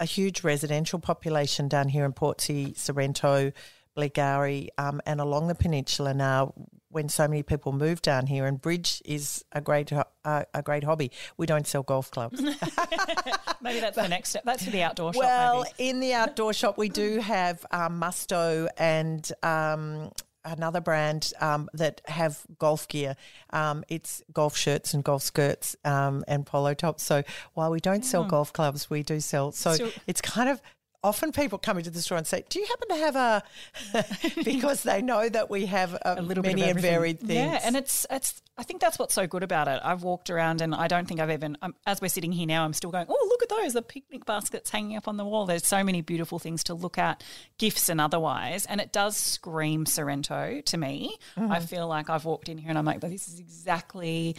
a 0.00 0.04
huge 0.04 0.44
residential 0.44 0.98
population 0.98 1.68
down 1.68 1.88
here 1.88 2.04
in 2.04 2.12
Portsea, 2.12 2.74
Sorrento, 2.76 3.52
Blairgowrie, 3.96 4.68
um, 4.78 5.00
and 5.06 5.20
along 5.20 5.48
the 5.48 5.54
peninsula 5.54 6.14
now. 6.14 6.52
When 6.88 7.08
so 7.08 7.26
many 7.26 7.42
people 7.42 7.72
move 7.72 8.02
down 8.02 8.28
here, 8.28 8.46
and 8.46 8.60
bridge 8.60 9.02
is 9.04 9.44
a 9.50 9.60
great 9.60 9.92
uh, 9.92 10.44
a 10.54 10.62
great 10.62 10.84
hobby. 10.84 11.10
We 11.36 11.44
don't 11.44 11.66
sell 11.66 11.82
golf 11.82 12.08
clubs. 12.12 12.40
Maybe 13.60 13.80
that's 13.80 13.96
the 13.96 14.06
next 14.06 14.30
step. 14.30 14.44
That's 14.44 14.64
for 14.64 14.70
the 14.70 14.84
outdoor 14.84 15.12
shop. 15.12 15.20
well, 15.20 15.64
in 15.78 15.98
the 15.98 16.14
outdoor 16.14 16.52
shop, 16.52 16.78
we 16.78 16.88
do 16.88 17.18
have 17.18 17.66
um, 17.72 18.00
Musto 18.00 18.68
and. 18.78 19.28
Um, 19.42 20.12
Another 20.44 20.80
brand 20.80 21.32
um, 21.40 21.70
that 21.72 22.02
have 22.04 22.40
golf 22.58 22.86
gear. 22.88 23.16
Um, 23.50 23.82
it's 23.88 24.22
golf 24.32 24.56
shirts 24.56 24.92
and 24.92 25.02
golf 25.02 25.22
skirts 25.22 25.74
um, 25.86 26.22
and 26.28 26.44
polo 26.44 26.74
tops. 26.74 27.02
So 27.02 27.22
while 27.54 27.70
we 27.70 27.80
don't 27.80 28.04
sell 28.04 28.24
golf 28.24 28.52
clubs, 28.52 28.90
we 28.90 29.02
do 29.02 29.20
sell. 29.20 29.52
So, 29.52 29.74
So- 29.74 29.90
it's 30.06 30.20
kind 30.20 30.50
of 30.50 30.60
often 31.04 31.32
people 31.32 31.58
come 31.58 31.76
into 31.78 31.90
the 31.90 32.00
store 32.00 32.18
and 32.18 32.26
say, 32.26 32.42
"Do 32.48 32.58
you 32.58 32.66
happen 32.66 32.88
to 32.88 32.96
have 32.96 33.16
a?" 33.16 33.42
because 34.44 34.82
they 34.82 35.02
know 35.02 35.28
that 35.28 35.50
we 35.50 35.66
have 35.66 35.94
a, 35.94 36.16
a 36.18 36.22
little 36.22 36.42
bit 36.42 36.56
many 36.56 36.62
of 36.62 36.76
and 36.76 36.80
varied 36.80 37.20
things. 37.20 37.34
Yeah, 37.34 37.60
and 37.62 37.76
it's 37.76 38.06
it's. 38.10 38.40
I 38.56 38.62
think 38.62 38.80
that's 38.80 38.98
what's 38.98 39.14
so 39.14 39.26
good 39.26 39.42
about 39.42 39.68
it. 39.68 39.80
I've 39.84 40.02
walked 40.02 40.30
around 40.30 40.60
and 40.60 40.74
I 40.74 40.88
don't 40.88 41.06
think 41.06 41.20
I've 41.20 41.30
even. 41.30 41.58
Um, 41.62 41.74
as 41.86 42.00
we're 42.00 42.08
sitting 42.08 42.32
here 42.32 42.46
now, 42.46 42.64
I'm 42.64 42.72
still 42.72 42.90
going. 42.90 43.06
Oh, 43.08 43.26
look 43.28 43.42
at 43.42 43.50
those! 43.50 43.74
The 43.74 43.82
picnic 43.82 44.24
baskets 44.24 44.70
hanging 44.70 44.96
up 44.96 45.06
on 45.06 45.18
the 45.18 45.24
wall. 45.24 45.46
There's 45.46 45.66
so 45.66 45.84
many 45.84 46.00
beautiful 46.00 46.38
things 46.38 46.64
to 46.64 46.74
look 46.74 46.98
at, 46.98 47.22
gifts 47.58 47.88
and 47.88 48.00
otherwise, 48.00 48.66
and 48.66 48.80
it 48.80 48.92
does 48.92 49.16
scream 49.16 49.86
Sorrento 49.86 50.62
to 50.62 50.76
me. 50.76 51.18
Mm-hmm. 51.36 51.52
I 51.52 51.60
feel 51.60 51.86
like 51.86 52.08
I've 52.08 52.24
walked 52.24 52.48
in 52.48 52.58
here 52.58 52.70
and 52.70 52.78
I'm 52.78 52.84
like, 52.84 53.00
this 53.00 53.28
is 53.28 53.38
exactly 53.38 54.36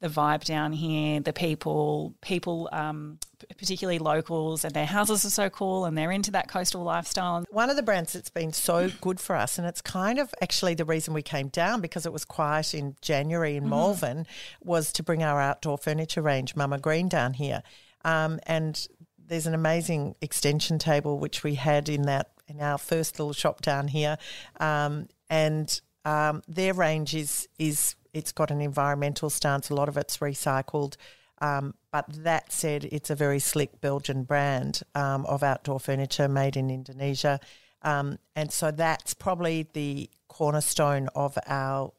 the 0.00 0.08
vibe 0.08 0.44
down 0.44 0.72
here, 0.72 1.20
the 1.20 1.32
people, 1.32 2.14
people, 2.20 2.68
um, 2.70 3.18
particularly 3.56 3.98
locals, 3.98 4.64
and 4.64 4.74
their 4.74 4.86
houses 4.86 5.24
are 5.24 5.30
so 5.30 5.48
cool, 5.48 5.86
and 5.86 5.96
they're 5.96 6.10
into 6.10 6.30
that 6.32 6.48
coastal 6.48 6.82
lifestyle. 6.82 7.44
One 7.50 7.70
of 7.70 7.76
the 7.76 7.82
brands 7.82 8.12
that's 8.12 8.28
been 8.28 8.52
so 8.52 8.90
good 9.00 9.18
for 9.18 9.34
us, 9.36 9.58
and 9.58 9.66
it's 9.66 9.80
kind 9.80 10.18
of 10.18 10.34
actually 10.42 10.74
the 10.74 10.84
reason 10.84 11.14
we 11.14 11.22
came 11.22 11.48
down 11.48 11.80
because 11.80 12.04
it 12.04 12.12
was 12.12 12.24
quiet 12.24 12.74
in 12.74 12.96
January 13.00 13.56
in 13.56 13.68
Malvern, 13.68 14.26
was 14.62 14.92
to 14.92 15.02
bring 15.02 15.22
our 15.22 15.40
outdoor 15.40 15.78
furniture 15.78 16.22
range, 16.22 16.54
Mamagreen, 16.54 17.08
down 17.08 17.32
here. 17.32 17.62
Um, 18.04 18.38
and 18.46 18.86
there's 19.18 19.46
an 19.46 19.54
amazing 19.54 20.14
extension 20.20 20.78
table 20.78 21.18
which 21.18 21.42
we 21.42 21.54
had 21.54 21.88
in 21.88 22.02
that 22.02 22.30
in 22.48 22.60
our 22.60 22.78
first 22.78 23.18
little 23.18 23.32
shop 23.32 23.62
down 23.62 23.88
here, 23.88 24.18
um, 24.60 25.08
and 25.30 25.80
um, 26.04 26.42
their 26.46 26.74
range 26.74 27.14
is 27.14 27.48
is 27.58 27.96
it's 28.18 28.32
got 28.32 28.50
an 28.50 28.60
environmental 28.60 29.30
stance. 29.30 29.70
A 29.70 29.74
lot 29.74 29.88
of 29.88 29.96
it's 29.96 30.16
recycled. 30.18 30.96
Um, 31.38 31.74
but 31.92 32.06
that 32.24 32.50
said, 32.50 32.84
it's 32.90 33.10
a 33.10 33.14
very 33.14 33.38
slick 33.40 33.80
Belgian 33.80 34.24
brand 34.24 34.80
um, 34.94 35.26
of 35.26 35.42
outdoor 35.42 35.78
furniture 35.78 36.28
made 36.28 36.56
in 36.56 36.70
Indonesia. 36.70 37.38
Um, 37.82 38.18
and 38.34 38.50
so 38.50 38.70
that's 38.70 39.12
probably 39.14 39.68
the 39.74 40.08
cornerstone 40.28 41.08
of 41.14 41.36
our 41.46 41.92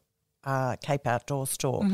uh, 0.44 0.74
Cape 0.82 1.06
Outdoor 1.06 1.46
store. 1.46 1.84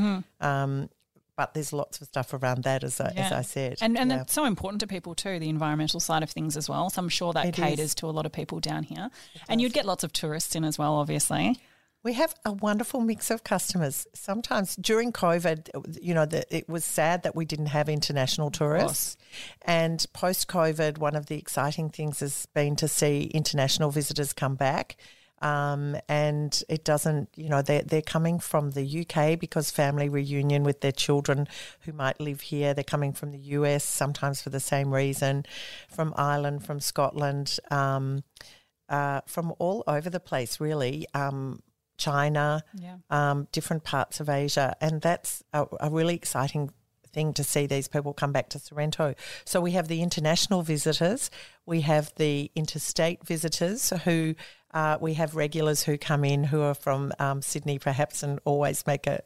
Um, 0.41 0.89
but 1.37 1.53
there's 1.53 1.73
lots 1.73 2.01
of 2.01 2.07
stuff 2.07 2.33
around 2.33 2.63
that, 2.63 2.85
as 2.85 3.01
I, 3.01 3.13
as 3.17 3.33
I 3.33 3.43
said. 3.43 3.79
And 3.83 3.99
and 3.99 4.11
Yeah. 4.11 4.21
it's 4.23 4.33
so 4.33 4.45
important 4.45 4.81
to 4.81 4.87
people 4.87 5.15
too, 5.17 5.39
the 5.41 5.49
environmental 5.49 5.99
side 6.01 6.23
of 6.23 6.31
things 6.31 6.57
as 6.57 6.69
well. 6.69 6.89
So 6.91 7.03
I'm 7.03 7.09
sure 7.09 7.33
that 7.33 7.47
It 7.47 7.55
caters 7.57 7.87
is. 7.87 7.95
to 7.97 8.07
a 8.07 8.13
lot 8.19 8.25
of 8.25 8.33
people 8.33 8.61
down 8.61 8.85
here. 8.85 9.11
And 9.49 9.61
you'd 9.61 9.73
get 9.75 9.85
lots 9.85 10.05
of 10.05 10.13
tourists 10.13 10.55
in 10.55 10.65
as 10.65 10.79
well, 10.79 10.95
obviously. 10.95 11.59
We 12.05 12.13
have 12.13 12.35
a 12.45 12.53
wonderful 12.53 13.01
mix 13.01 13.31
of 13.31 13.45
customers. 13.45 14.07
Sometimes 14.13 14.77
during 14.77 15.11
COVID, 15.11 15.99
you 16.03 16.13
know, 16.13 16.27
the, 16.27 16.45
it 16.55 16.69
was 16.69 16.85
sad 16.85 17.23
that 17.23 17.35
we 17.35 17.47
didn't 17.47 17.67
have 17.67 17.89
international 17.89 18.51
tourists. 18.51 19.17
And 19.63 20.05
post 20.13 20.47
COVID, 20.47 20.99
one 20.99 21.17
of 21.17 21.27
the 21.27 21.39
exciting 21.39 21.89
things 21.89 22.21
has 22.21 22.45
been 22.55 22.77
to 22.77 22.89
see 22.89 23.31
international 23.33 23.91
visitors 23.91 24.35
come 24.35 24.55
back. 24.55 24.99
Um, 25.41 25.97
and 26.07 26.63
it 26.69 26.85
doesn't, 26.85 27.31
you 27.37 27.49
know, 27.49 27.63
they're, 27.63 27.83
they're 27.83 28.03
coming 28.03 28.39
from 28.39 28.73
the 28.73 29.07
UK 29.07 29.39
because 29.39 29.71
family 29.71 30.11
reunion 30.11 30.63
with 30.63 30.83
their 30.83 30.93
children 30.93 31.49
who 31.81 31.93
might 31.93 32.21
live 32.21 32.43
here. 32.43 32.75
They're 32.75 32.85
coming 32.85 33.15
from 33.15 33.33
the 33.33 33.39
US, 33.39 33.83
sometimes 33.83 34.43
for 34.43 34.51
the 34.51 34.61
same 34.61 34.93
reason, 34.93 35.47
from 35.89 36.13
Ireland, 36.17 36.67
from 36.67 36.81
Scotland, 36.81 37.59
um, 37.71 38.25
uh, 38.91 39.23
from 39.27 39.55
all 39.59 39.85
over 39.87 40.11
the 40.11 40.21
place, 40.21 40.61
really. 40.61 41.07
Um, 41.15 41.63
China, 41.97 42.63
Yeah. 42.75 42.97
um, 43.11 43.49
different 43.53 43.85
parts 43.85 44.21
of 44.21 44.29
Asia, 44.29 44.75
and 44.81 45.01
that's 45.01 45.43
a, 45.53 45.67
a 45.81 45.91
really 45.91 46.15
exciting 46.15 46.71
thing 47.13 47.33
to 47.33 47.45
see 47.45 47.67
these 47.67 47.87
people 47.87 48.13
come 48.13 48.33
back 48.33 48.49
to 48.51 48.59
Sorrento. 48.59 49.15
So 49.45 49.61
we 49.61 49.71
have 49.73 49.87
the 49.89 50.03
international 50.03 50.63
visitors, 50.63 51.31
we 51.65 51.83
have 51.83 52.13
the 52.17 52.51
interstate 52.55 53.27
visitors 53.27 53.91
who. 54.05 54.35
Uh, 54.73 54.99
we 55.01 55.15
have 55.15 55.37
regulars 55.37 55.85
who 55.85 55.97
come 55.97 56.25
in 56.25 56.43
who 56.43 56.61
are 56.61 56.75
from 56.75 57.13
um, 57.21 57.41
Sydney, 57.41 57.79
perhaps, 57.79 58.25
and 58.25 58.41
always 58.45 58.85
make 58.89 59.07
a, 59.07 59.21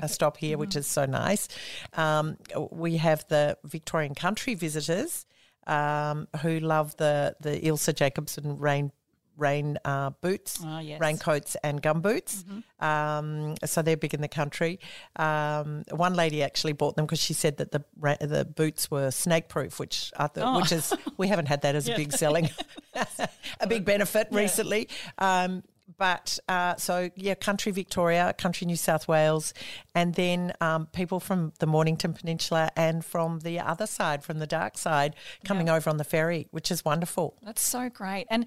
a 0.00 0.08
stop 0.08 0.36
here, 0.36 0.56
which 0.56 0.76
is 0.76 0.86
so 0.86 1.06
nice. 1.06 1.48
Um, 1.94 2.36
we 2.70 2.98
have 2.98 3.26
the 3.26 3.58
Victorian 3.64 4.14
country 4.14 4.54
visitors 4.54 5.26
um, 5.66 6.28
who 6.42 6.60
love 6.60 6.96
the 6.98 7.34
the 7.40 7.66
Ilse 7.66 7.88
Jacobsen 7.94 8.58
rain 8.58 8.92
rain 9.36 9.78
uh, 9.84 10.10
boots, 10.20 10.60
Ah, 10.64 10.80
yes. 10.80 11.00
raincoats, 11.00 11.56
and 11.64 11.80
gum 11.82 12.00
boots. 12.00 12.44
Um, 12.80 13.54
so 13.64 13.82
they're 13.82 13.96
big 13.96 14.14
in 14.14 14.20
the 14.20 14.28
country. 14.28 14.78
Um, 15.16 15.84
one 15.90 16.14
lady 16.14 16.42
actually 16.42 16.72
bought 16.72 16.96
them 16.96 17.06
because 17.06 17.20
she 17.20 17.32
said 17.34 17.56
that 17.58 17.72
the 17.72 17.84
ra- 17.98 18.16
the 18.20 18.44
boots 18.44 18.90
were 18.90 19.10
snake 19.10 19.48
proof, 19.48 19.78
which 19.78 20.12
I 20.16 20.26
thought, 20.26 20.60
which 20.60 20.72
is 20.72 20.92
we 21.16 21.28
haven't 21.28 21.46
had 21.46 21.62
that 21.62 21.74
as 21.74 21.88
a 21.88 21.94
big 21.96 22.12
selling, 22.12 22.50
a 23.60 23.66
big 23.66 23.84
benefit 23.84 24.28
recently. 24.30 24.88
Um, 25.18 25.62
but 25.98 26.38
uh, 26.48 26.74
so 26.76 27.10
yeah, 27.16 27.34
country 27.34 27.70
Victoria, 27.70 28.34
country 28.36 28.66
New 28.66 28.76
South 28.76 29.06
Wales, 29.06 29.52
and 29.94 30.14
then 30.14 30.52
um, 30.60 30.86
people 30.86 31.20
from 31.20 31.52
the 31.60 31.66
Mornington 31.66 32.14
Peninsula 32.14 32.70
and 32.76 33.04
from 33.04 33.40
the 33.40 33.60
other 33.60 33.86
side, 33.86 34.24
from 34.24 34.38
the 34.38 34.46
dark 34.46 34.78
side, 34.78 35.14
coming 35.44 35.68
over 35.68 35.90
on 35.90 35.98
the 35.98 36.04
ferry, 36.04 36.48
which 36.50 36.70
is 36.70 36.84
wonderful. 36.84 37.36
That's 37.42 37.62
so 37.62 37.88
great. 37.88 38.26
And 38.30 38.46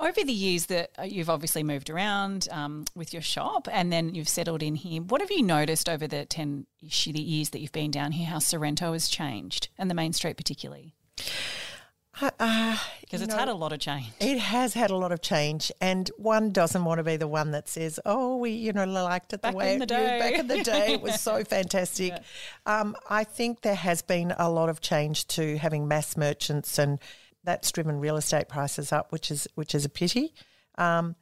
over 0.00 0.24
the 0.24 0.32
years 0.32 0.66
that 0.66 0.90
uh, 0.98 1.02
you've 1.02 1.30
obviously 1.30 1.62
moved 1.62 1.88
around 1.88 2.48
um, 2.50 2.84
with 2.94 3.12
your 3.12 3.22
shop 3.22 3.68
and 3.70 3.92
then 3.92 4.14
you've 4.14 4.28
settled 4.28 4.62
in 4.62 4.74
here, 4.74 5.00
what 5.02 5.20
have 5.20 5.30
you 5.30 5.42
noticed 5.42 5.88
over 5.88 6.06
the 6.06 6.24
10 6.24 6.66
ish 6.84 7.06
years 7.06 7.50
that 7.50 7.60
you've 7.60 7.72
been 7.72 7.90
down 7.90 8.12
here, 8.12 8.26
how 8.26 8.38
Sorrento 8.38 8.92
has 8.92 9.08
changed 9.08 9.68
and 9.78 9.88
the 9.90 9.94
main 9.94 10.12
street 10.12 10.36
particularly? 10.36 10.94
Uh, 12.20 12.76
Because 13.00 13.20
you 13.20 13.24
it's 13.24 13.32
know, 13.34 13.38
had 13.38 13.48
a 13.48 13.54
lot 13.54 13.72
of 13.72 13.80
change. 13.80 14.06
It 14.20 14.38
has 14.38 14.74
had 14.74 14.90
a 14.92 14.96
lot 14.96 15.10
of 15.10 15.20
change, 15.20 15.72
and 15.80 16.08
one 16.16 16.52
doesn't 16.52 16.84
want 16.84 16.98
to 16.98 17.02
be 17.02 17.16
the 17.16 17.26
one 17.26 17.50
that 17.50 17.68
says, 17.68 17.98
"Oh, 18.06 18.36
we, 18.36 18.50
you 18.50 18.72
know, 18.72 18.84
liked 18.84 19.32
it 19.32 19.42
the 19.42 19.48
Back 19.48 19.54
way 19.56 19.72
in 19.74 19.80
the 19.80 19.86
day." 19.86 20.18
back 20.20 20.38
in 20.38 20.46
the 20.46 20.62
day. 20.62 20.92
It 20.92 21.02
was 21.02 21.20
so 21.20 21.42
fantastic." 21.56 22.12
Um, 22.66 22.94
I 23.10 23.24
think 23.24 23.62
there 23.62 23.74
has 23.74 24.00
been 24.00 24.32
a 24.38 24.48
lot 24.48 24.68
of 24.68 24.80
change 24.80 25.26
to 25.28 25.58
having 25.58 25.88
mass 25.88 26.16
merchants, 26.16 26.78
and 26.78 27.00
that's 27.44 27.70
driven 27.72 27.98
real 28.00 28.16
estate 28.16 28.48
prices 28.48 28.92
up, 28.92 29.12
which 29.12 29.30
is 29.30 29.46
which 29.54 29.74
is 29.74 29.84
a 29.84 29.88
pity. 29.88 30.34
Um, 30.78 31.16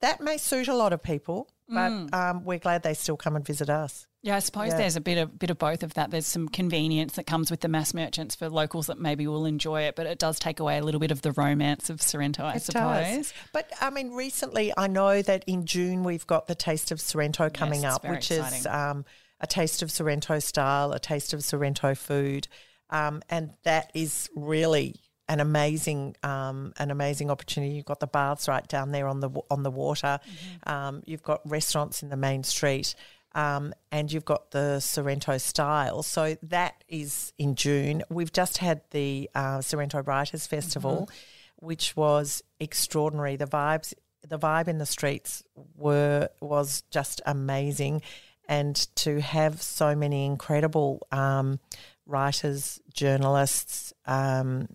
that 0.00 0.20
may 0.20 0.36
suit 0.38 0.68
a 0.68 0.74
lot 0.76 0.92
of 0.92 1.02
people, 1.02 1.48
but 1.68 1.90
Mm. 1.90 2.14
um, 2.14 2.44
we're 2.44 2.58
glad 2.58 2.82
they 2.82 2.94
still 2.94 3.16
come 3.16 3.34
and 3.36 3.44
visit 3.44 3.68
us. 3.68 4.06
Yeah, 4.22 4.36
I 4.36 4.40
suppose 4.40 4.68
Yeah. 4.68 4.78
there's 4.78 4.96
a 4.96 5.00
bit 5.00 5.16
of 5.18 5.38
bit 5.38 5.50
of 5.50 5.58
both 5.58 5.82
of 5.82 5.94
that. 5.94 6.10
There's 6.10 6.26
some 6.26 6.48
convenience 6.48 7.14
that 7.14 7.26
comes 7.26 7.50
with 7.50 7.60
the 7.60 7.68
mass 7.68 7.94
merchants 7.94 8.34
for 8.34 8.48
locals 8.48 8.86
that 8.88 8.98
maybe 8.98 9.26
will 9.26 9.46
enjoy 9.46 9.82
it, 9.82 9.94
but 9.96 10.06
it 10.06 10.18
does 10.18 10.38
take 10.38 10.60
away 10.60 10.78
a 10.78 10.82
little 10.84 11.00
bit 11.00 11.10
of 11.10 11.22
the 11.22 11.32
romance 11.32 11.88
of 11.90 12.00
Sorrento, 12.02 12.44
I 12.44 12.54
It 12.54 12.62
suppose. 12.62 13.06
does. 13.16 13.32
But 13.52 13.72
I 13.80 13.90
mean, 13.90 14.12
recently 14.12 14.72
I 14.76 14.86
know 14.88 15.22
that 15.22 15.44
in 15.46 15.66
June 15.66 16.02
we've 16.04 16.26
got 16.26 16.46
the 16.48 16.54
Taste 16.56 16.90
of 16.90 17.00
Sorrento 17.00 17.48
coming 17.50 17.84
it's 17.84 17.94
up, 17.94 18.04
which 18.04 18.30
is 18.30 18.66
um, 18.66 19.04
a 19.40 19.46
taste 19.46 19.82
of 19.82 19.90
Sorrento 19.92 20.40
style, 20.40 20.92
a 20.92 20.98
taste 20.98 21.32
of 21.32 21.44
Sorrento 21.44 21.94
food, 21.94 22.48
um, 22.90 23.22
and 23.30 23.54
that 23.62 23.90
is 23.94 24.28
really 24.34 24.96
an 25.28 25.40
amazing, 25.40 26.16
um, 26.22 26.72
an 26.78 26.90
amazing 26.90 27.30
opportunity. 27.30 27.74
You've 27.74 27.84
got 27.84 28.00
the 28.00 28.06
baths 28.06 28.48
right 28.48 28.66
down 28.66 28.92
there 28.92 29.06
on 29.06 29.20
the 29.20 29.30
on 29.50 29.62
the 29.62 29.70
water. 29.70 30.20
Mm-hmm. 30.22 30.72
Um, 30.72 31.02
you've 31.06 31.22
got 31.22 31.40
restaurants 31.44 32.02
in 32.02 32.08
the 32.08 32.16
main 32.16 32.44
street. 32.44 32.94
Um, 33.32 33.74
and 33.92 34.10
you've 34.10 34.24
got 34.24 34.50
the 34.50 34.80
Sorrento 34.80 35.36
style. 35.36 36.02
So 36.02 36.36
that 36.44 36.82
is 36.88 37.32
in 37.38 37.54
June. 37.54 38.02
We've 38.08 38.32
just 38.32 38.58
had 38.58 38.80
the 38.90 39.28
uh, 39.34 39.60
Sorrento 39.60 40.02
Writers 40.02 40.46
Festival, 40.46 41.10
which 41.56 41.94
was 41.94 42.42
extraordinary. 42.58 43.36
The 43.36 43.46
vibes, 43.46 43.92
the 44.26 44.38
vibe 44.38 44.66
in 44.66 44.78
the 44.78 44.86
streets 44.86 45.44
were 45.76 46.30
was 46.40 46.82
just 46.90 47.20
amazing, 47.26 48.00
and 48.48 48.74
to 48.96 49.20
have 49.20 49.60
so 49.60 49.94
many 49.94 50.24
incredible 50.24 51.06
um, 51.12 51.60
writers, 52.06 52.80
journalists, 52.92 53.92
um, 54.06 54.68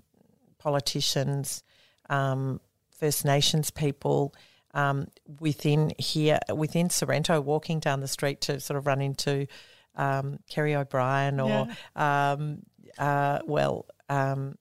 politicians, 0.64 1.64
um, 2.10 2.60
First 2.98 3.26
Nations 3.26 3.70
people 3.72 4.34
um, 4.74 5.08
within 5.40 5.92
here, 5.98 6.40
within 6.56 6.90
Sorrento, 6.90 7.40
walking 7.42 7.80
down 7.80 8.00
the 8.00 8.08
street 8.08 8.42
to 8.42 8.60
sort 8.60 8.78
of 8.78 8.88
run 8.88 9.02
into 9.02 9.48
um, 9.96 10.40
Kerry 10.50 10.74
O'Brien 10.76 11.40
or, 11.40 11.68
um, 11.96 12.60
uh, 12.98 13.40
well, 13.46 13.86
um, 14.10 14.56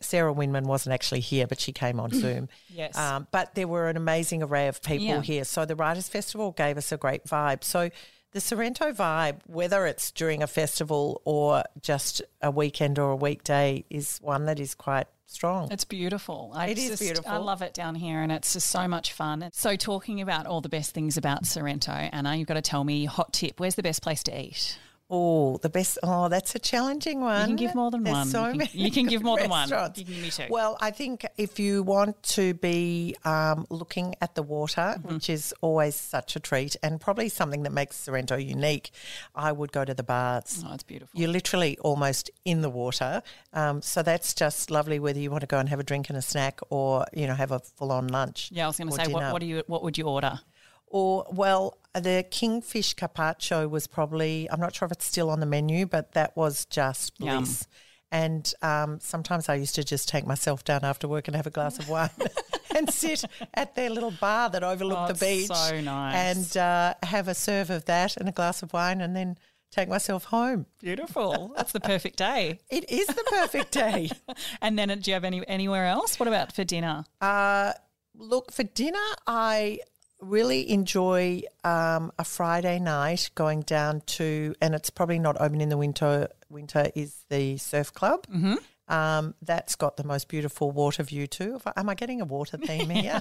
Sarah 0.00 0.34
Winman 0.34 0.64
wasn't 0.66 0.92
actually 0.92 1.20
here, 1.20 1.46
but 1.46 1.58
she 1.60 1.72
came 1.72 1.98
on 2.00 2.10
Zoom. 2.22 2.48
Yes. 2.68 2.98
Um, 2.98 3.26
but 3.30 3.54
there 3.54 3.68
were 3.68 3.88
an 3.88 3.96
amazing 3.96 4.42
array 4.42 4.68
of 4.68 4.82
people 4.82 5.06
Yeah. 5.06 5.22
here. 5.22 5.44
So 5.44 5.64
the 5.64 5.76
Writers' 5.76 6.08
Festival 6.08 6.52
gave 6.52 6.76
us 6.76 6.92
a 6.92 6.96
great 6.98 7.24
vibe. 7.24 7.64
So 7.64 7.90
the 8.36 8.40
Sorrento 8.42 8.92
vibe, 8.92 9.38
whether 9.46 9.86
it's 9.86 10.10
during 10.10 10.42
a 10.42 10.46
festival 10.46 11.22
or 11.24 11.64
just 11.80 12.20
a 12.42 12.50
weekend 12.50 12.98
or 12.98 13.12
a 13.12 13.16
weekday, 13.16 13.82
is 13.88 14.18
one 14.20 14.44
that 14.44 14.60
is 14.60 14.74
quite 14.74 15.06
strong. 15.24 15.72
It's 15.72 15.86
beautiful. 15.86 16.52
I 16.54 16.66
It 16.66 16.76
is 16.76 17.00
beautiful. 17.00 17.32
I 17.32 17.38
love 17.38 17.62
it 17.62 17.72
down 17.72 17.94
here, 17.94 18.20
and 18.20 18.30
it's 18.30 18.52
just 18.52 18.68
so 18.68 18.86
much 18.86 19.14
fun. 19.14 19.48
So, 19.54 19.74
talking 19.74 20.20
about 20.20 20.44
all 20.44 20.60
the 20.60 20.68
best 20.68 20.92
things 20.92 21.16
about 21.16 21.46
Sorrento, 21.46 21.92
Anna, 21.92 22.36
you've 22.36 22.46
got 22.46 22.54
to 22.54 22.62
tell 22.62 22.84
me 22.84 23.06
hot 23.06 23.32
tip. 23.32 23.58
Where's 23.58 23.76
the 23.76 23.82
best 23.82 24.02
place 24.02 24.22
to 24.24 24.38
eat? 24.38 24.78
Oh, 25.08 25.56
the 25.58 25.68
best. 25.68 25.98
Oh, 26.02 26.28
that's 26.28 26.54
a 26.56 26.58
challenging 26.58 27.20
one. 27.20 27.42
You 27.42 27.46
can 27.46 27.56
give 27.66 27.74
more 27.76 27.92
than 27.92 28.02
There's 28.02 28.14
one. 28.16 28.26
So 28.26 28.40
You 28.46 28.48
can- 28.50 28.58
many 28.58 28.70
you 28.74 28.90
can 28.90 29.06
give 29.06 29.22
more 29.22 29.38
than 29.38 29.48
one. 29.50 29.68
You 29.68 29.74
can 29.76 29.92
give 29.94 30.08
me 30.08 30.30
two. 30.30 30.46
Well, 30.50 30.76
I 30.80 30.90
think 30.90 31.24
if 31.36 31.60
you 31.60 31.84
want 31.84 32.20
to 32.34 32.54
be 32.54 33.14
um, 33.24 33.66
looking 33.70 34.16
at 34.20 34.34
the 34.34 34.42
water, 34.42 34.96
Mm-hmm. 34.98 35.14
which 35.14 35.30
is 35.30 35.54
always 35.60 35.94
such 35.94 36.34
a 36.34 36.40
treat 36.40 36.74
and 36.82 37.00
probably 37.00 37.28
something 37.28 37.62
that 37.62 37.72
makes 37.72 37.96
Sorrento 37.96 38.36
unique, 38.36 38.90
I 39.34 39.52
would 39.52 39.70
go 39.70 39.84
to 39.84 39.94
the 39.94 40.02
baths. 40.02 40.64
Oh, 40.66 40.74
it's 40.74 40.82
beautiful. 40.82 41.18
You're 41.18 41.30
literally 41.30 41.78
almost 41.78 42.30
in 42.44 42.62
the 42.62 42.70
water, 42.70 43.22
um, 43.52 43.82
so 43.82 44.02
that's 44.02 44.34
just 44.34 44.70
lovely. 44.72 44.98
Whether 44.98 45.20
you 45.20 45.30
want 45.30 45.42
to 45.42 45.46
go 45.46 45.58
and 45.58 45.68
have 45.68 45.78
a 45.78 45.84
drink 45.84 46.08
and 46.08 46.18
a 46.18 46.22
snack, 46.22 46.58
or 46.70 47.04
you 47.12 47.26
know 47.28 47.34
have 47.34 47.52
a 47.52 47.60
full-on 47.60 48.08
lunch. 48.08 48.50
yeah, 48.52 48.64
I 48.64 48.66
was 48.68 48.76
going 48.78 48.90
to 48.90 48.96
say, 48.96 49.12
what, 49.12 49.32
what 49.32 49.40
do 49.40 49.46
you? 49.46 49.62
What 49.68 49.82
would 49.84 49.96
you 49.98 50.04
order? 50.08 50.40
Or, 50.86 51.26
well, 51.30 51.78
the 51.94 52.24
kingfish 52.30 52.94
carpaccio 52.94 53.68
was 53.68 53.86
probably, 53.86 54.48
I'm 54.50 54.60
not 54.60 54.74
sure 54.74 54.86
if 54.86 54.92
it's 54.92 55.06
still 55.06 55.30
on 55.30 55.40
the 55.40 55.46
menu, 55.46 55.86
but 55.86 56.12
that 56.12 56.36
was 56.36 56.64
just 56.66 57.12
Yum. 57.18 57.38
bliss. 57.38 57.66
And 58.12 58.52
um, 58.62 59.00
sometimes 59.00 59.48
I 59.48 59.56
used 59.56 59.74
to 59.74 59.84
just 59.84 60.08
take 60.08 60.24
myself 60.26 60.62
down 60.64 60.84
after 60.84 61.08
work 61.08 61.26
and 61.26 61.36
have 61.36 61.46
a 61.46 61.50
glass 61.50 61.78
of 61.78 61.88
wine 61.88 62.10
and 62.76 62.88
sit 62.92 63.24
at 63.54 63.74
their 63.74 63.90
little 63.90 64.12
bar 64.12 64.48
that 64.50 64.62
overlooked 64.62 65.10
Oh, 65.10 65.12
the 65.12 65.18
beach. 65.38 65.48
so 65.48 65.80
nice. 65.80 66.14
And 66.56 66.56
uh, 66.56 66.94
have 67.02 67.26
a 67.28 67.34
serve 67.34 67.70
of 67.70 67.84
that 67.86 68.16
and 68.16 68.28
a 68.28 68.32
glass 68.32 68.62
of 68.62 68.72
wine 68.72 69.00
and 69.00 69.16
then 69.16 69.36
take 69.72 69.88
myself 69.88 70.24
home. 70.26 70.66
Beautiful. 70.80 71.52
That's 71.56 71.72
the 71.72 71.80
perfect 71.80 72.16
day. 72.16 72.60
It 72.70 72.88
is 72.88 73.08
the 73.08 73.24
perfect 73.28 73.72
day. 73.72 74.10
And 74.62 74.78
then, 74.78 74.90
uh, 74.90 74.94
do 74.94 75.10
you 75.10 75.14
have 75.14 75.24
any 75.24 75.46
anywhere 75.48 75.86
else? 75.86 76.20
What 76.20 76.28
about 76.28 76.52
for 76.52 76.62
dinner? 76.62 77.04
Uh, 77.20 77.72
look, 78.14 78.52
for 78.52 78.62
dinner, 78.62 78.98
I 79.26 79.80
really 80.26 80.68
enjoy 80.70 81.42
um, 81.64 82.12
a 82.18 82.24
Friday 82.24 82.78
night 82.78 83.30
going 83.34 83.62
down 83.62 84.02
to, 84.06 84.54
and 84.60 84.74
it's 84.74 84.90
probably 84.90 85.18
not 85.18 85.40
open 85.40 85.60
in 85.60 85.68
the 85.68 85.76
winter. 85.76 86.28
Winter 86.48 86.90
is 86.94 87.24
the 87.28 87.56
surf 87.56 87.92
club. 87.92 88.26
Mm-hmm. 88.26 88.54
Um, 88.88 89.34
that's 89.42 89.74
got 89.74 89.96
the 89.96 90.04
most 90.04 90.28
beautiful 90.28 90.70
water 90.70 91.02
view 91.02 91.26
too. 91.26 91.56
If 91.56 91.66
I- 91.66 91.72
Am 91.76 91.88
I 91.88 91.94
getting 91.94 92.20
a 92.20 92.24
water 92.24 92.56
theme 92.56 92.88
here? 92.90 93.20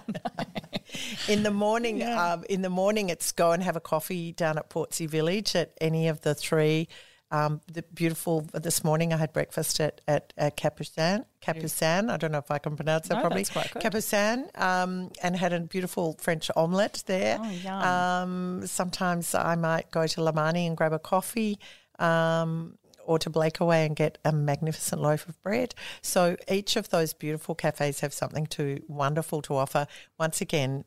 in 1.28 1.44
the 1.44 1.52
morning, 1.52 2.04
um, 2.04 2.44
in 2.50 2.62
the 2.62 2.70
morning, 2.70 3.10
it's 3.10 3.32
go 3.32 3.52
and 3.52 3.63
have 3.63 3.76
a 3.76 3.82
coffee 3.82 4.32
down 4.32 4.58
at 4.58 4.70
Portsea 4.70 5.08
Village 5.08 5.56
at 5.56 5.72
any 5.82 6.08
of 6.08 6.22
the 6.22 6.36
three 6.36 6.88
Um, 7.31 7.61
the 7.71 7.81
beautiful. 7.81 8.41
This 8.53 8.83
morning 8.83 9.11
I 9.11 9.17
had 9.17 9.33
breakfast 9.33 9.79
at 9.79 10.01
at, 10.07 10.31
at 10.38 10.55
Capucin. 10.57 11.25
Capucin. 11.41 12.09
I 12.09 12.17
don't 12.17 12.31
know 12.31 12.38
if 12.38 12.51
I 12.51 12.59
can 12.59 12.75
pronounce 12.75 13.07
that 13.07 13.15
No, 13.15 13.21
properly. 13.21 13.41
that's 13.43 13.49
quite 13.51 13.71
good. 13.71 13.81
Capucin. 13.81 14.49
Um, 14.59 15.11
and 15.23 15.35
had 15.35 15.51
a 15.53 15.59
beautiful 15.59 16.15
French 16.19 16.49
omelette 16.55 17.03
there. 17.07 17.39
Oh. 17.41 17.69
Um, 17.69 18.65
sometimes 18.67 19.33
I 19.33 19.55
might 19.55 19.91
go 19.91 20.05
to 20.07 20.21
Lamani 20.21 20.67
and 20.67 20.77
grab 20.77 20.93
a 20.93 20.99
coffee. 20.99 21.59
Um, 21.99 22.77
or 23.07 23.19
to 23.19 23.29
Blakeaway 23.29 23.85
and 23.85 23.95
get 23.95 24.17
a 24.25 24.31
magnificent 24.31 24.99
loaf 24.99 25.29
of 25.29 25.39
bread. 25.43 25.75
So 26.01 26.38
each 26.49 26.75
of 26.75 26.89
those 26.89 27.13
beautiful 27.13 27.53
cafes 27.53 27.99
have 27.99 28.13
something 28.15 28.47
to 28.47 28.81
wonderful 28.88 29.43
to 29.43 29.55
offer. 29.55 29.85
Once 30.19 30.41
again, 30.41 30.85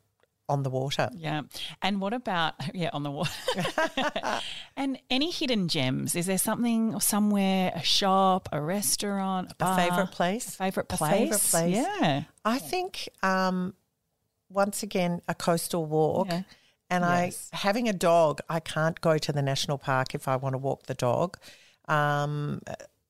on 0.48 0.62
the 0.62 0.70
water. 0.70 1.10
Yeah. 1.14 1.42
And 1.82 2.00
what 2.00 2.12
about, 2.12 2.54
yeah, 2.74 2.90
on 2.92 3.02
the 3.02 3.10
water? 3.10 3.30
and 4.76 4.98
any 5.10 5.30
hidden 5.30 5.68
gems? 5.68 6.14
Is 6.14 6.26
there 6.26 6.38
something 6.38 6.98
somewhere, 7.00 7.72
a 7.74 7.82
shop, 7.82 8.48
a 8.52 8.60
restaurant, 8.60 9.48
a, 9.50 9.52
A 9.52 9.56
bar, 9.56 9.76
favourite 9.76 10.10
place? 10.12 10.54
Favorite 10.56 10.86
A 10.92 10.96
place? 10.96 11.10
favourite 11.10 11.40
place. 11.42 11.76
Yeah. 12.00 12.22
I 12.44 12.58
think 12.58 13.08
um, 13.22 13.74
once 14.48 14.82
again 14.82 15.20
a 15.28 15.34
coastal 15.34 15.84
walk, 15.86 16.28
Yeah. 16.28 16.42
and 16.90 17.04
Yes. 17.04 17.50
I 17.52 17.56
having 17.58 17.88
a 17.88 17.92
dog. 17.92 18.40
I 18.48 18.60
can't 18.60 19.00
go 19.00 19.18
to 19.18 19.32
the 19.32 19.42
national 19.42 19.78
park 19.78 20.14
if 20.14 20.26
I 20.28 20.36
want 20.36 20.54
to 20.54 20.58
walk 20.58 20.86
the 20.86 20.94
dog. 20.94 21.38
Um, 21.88 22.62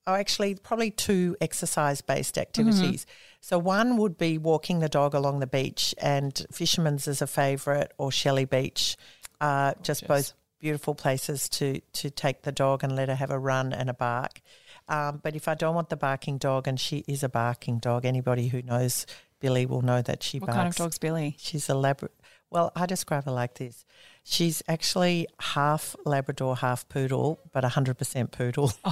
oh, 0.08 0.14
actually, 0.14 0.54
probably 0.56 0.90
two 0.90 1.36
exercise 1.40 2.00
based 2.00 2.38
activities. 2.38 3.06
So 3.40 3.58
one 3.58 3.98
would 3.98 4.18
be 4.18 4.38
walking 4.38 4.80
the 4.80 4.88
dog 4.88 5.14
along 5.14 5.38
the 5.38 5.46
beach, 5.46 5.94
and 5.98 6.44
Fisherman's 6.50 7.06
is 7.06 7.22
a 7.22 7.26
favourite, 7.26 7.92
or 7.98 8.10
Shelley 8.10 8.46
Beach, 8.46 8.96
uh, 9.40 9.74
just 9.82 10.08
both 10.08 10.32
beautiful 10.58 10.94
places 10.94 11.48
to 11.50 11.80
to 11.92 12.10
take 12.10 12.42
the 12.42 12.50
dog 12.50 12.82
and 12.82 12.96
let 12.96 13.08
her 13.08 13.14
have 13.14 13.30
a 13.30 13.38
run 13.38 13.72
and 13.72 13.88
a 13.88 13.94
bark. 13.94 14.40
Um, 14.88 15.20
but 15.22 15.36
if 15.36 15.46
I 15.46 15.54
don't 15.54 15.74
want 15.74 15.90
the 15.90 15.96
barking 15.96 16.38
dog, 16.38 16.66
and 16.66 16.80
she 16.80 17.04
is 17.06 17.22
a 17.22 17.28
barking 17.28 17.78
dog, 17.78 18.04
anybody 18.04 18.48
who 18.48 18.62
knows 18.62 19.06
Billy 19.40 19.66
will 19.66 19.82
know 19.82 20.02
that 20.02 20.22
she 20.22 20.38
What 20.38 20.46
barks. 20.46 20.56
kind 20.56 20.68
of 20.68 20.76
dog's 20.76 20.98
Billy? 20.98 21.36
She's 21.38 21.68
a 21.68 21.74
Labrador. 21.74 22.14
Well, 22.50 22.72
I 22.74 22.86
describe 22.86 23.26
her 23.26 23.30
like 23.30 23.54
this. 23.54 23.84
She's 24.24 24.62
actually 24.66 25.28
half 25.38 25.94
Labrador, 26.06 26.56
half 26.56 26.88
poodle, 26.88 27.40
but 27.52 27.62
100% 27.62 28.30
poodle. 28.30 28.72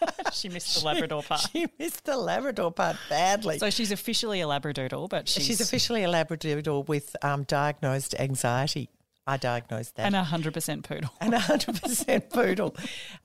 she 0.32 0.48
missed 0.48 0.78
the 0.80 0.86
Labrador 0.86 1.22
part. 1.22 1.40
she 1.52 1.66
missed 1.78 2.04
the 2.04 2.16
Labrador 2.16 2.70
part 2.72 2.96
badly. 3.08 3.58
So 3.58 3.70
she's 3.70 3.92
officially 3.92 4.40
a 4.40 4.46
Labradoodle, 4.46 5.08
but 5.08 5.28
she's, 5.28 5.44
she's, 5.46 5.60
officially 5.60 6.04
a 6.04 6.08
Labrador 6.10 6.82
with 6.84 7.14
um, 7.22 7.44
diagnosed 7.44 8.14
anxiety. 8.18 8.90
I 9.26 9.36
diagnosed 9.36 9.96
that. 9.96 10.06
and 10.06 10.16
a 10.16 10.22
100% 10.22 10.84
poodle. 10.84 11.10
and 11.20 11.34
100% 11.34 12.30
poodle. 12.30 12.74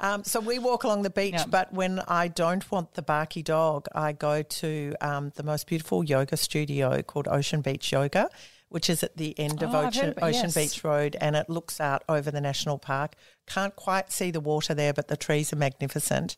Um, 0.02 0.26
so 0.26 0.42
we 0.42 0.60
walk 0.60 0.84
along 0.84 1.04
the 1.04 1.10
beach, 1.10 1.34
Yeah. 1.36 1.46
but 1.48 1.72
when 1.74 2.02
I 2.10 2.28
don't 2.28 2.70
want 2.70 2.96
the 2.96 3.02
barky 3.02 3.42
dog, 3.42 3.88
I 3.96 4.12
go 4.12 4.42
to 4.44 4.96
um, 5.00 5.32
the 5.36 5.44
most 5.44 5.66
beautiful 5.66 6.04
yoga 6.04 6.36
studio 6.36 7.02
called 7.04 7.30
Ocean 7.30 7.62
Beach 7.62 7.90
Yoga, 7.94 8.30
which 8.68 8.90
is 8.90 9.02
at 9.02 9.16
the 9.16 9.38
end 9.40 9.64
of 9.64 9.74
Oh, 9.74 9.86
Ocean, 9.86 10.10
it, 10.10 10.20
Ocean 10.22 10.52
yes. 10.54 10.56
Beach 10.56 10.84
Road, 10.84 11.16
and 11.22 11.38
it 11.38 11.50
looks 11.50 11.80
out 11.80 12.04
over 12.10 12.32
the 12.32 12.42
national 12.42 12.80
park. 12.80 13.14
Can't 13.48 13.74
quite 13.76 14.12
see 14.12 14.30
the 14.30 14.42
water 14.42 14.74
there, 14.74 14.92
but 14.94 15.08
the 15.08 15.16
trees 15.16 15.54
are 15.54 15.58
magnificent. 15.58 16.36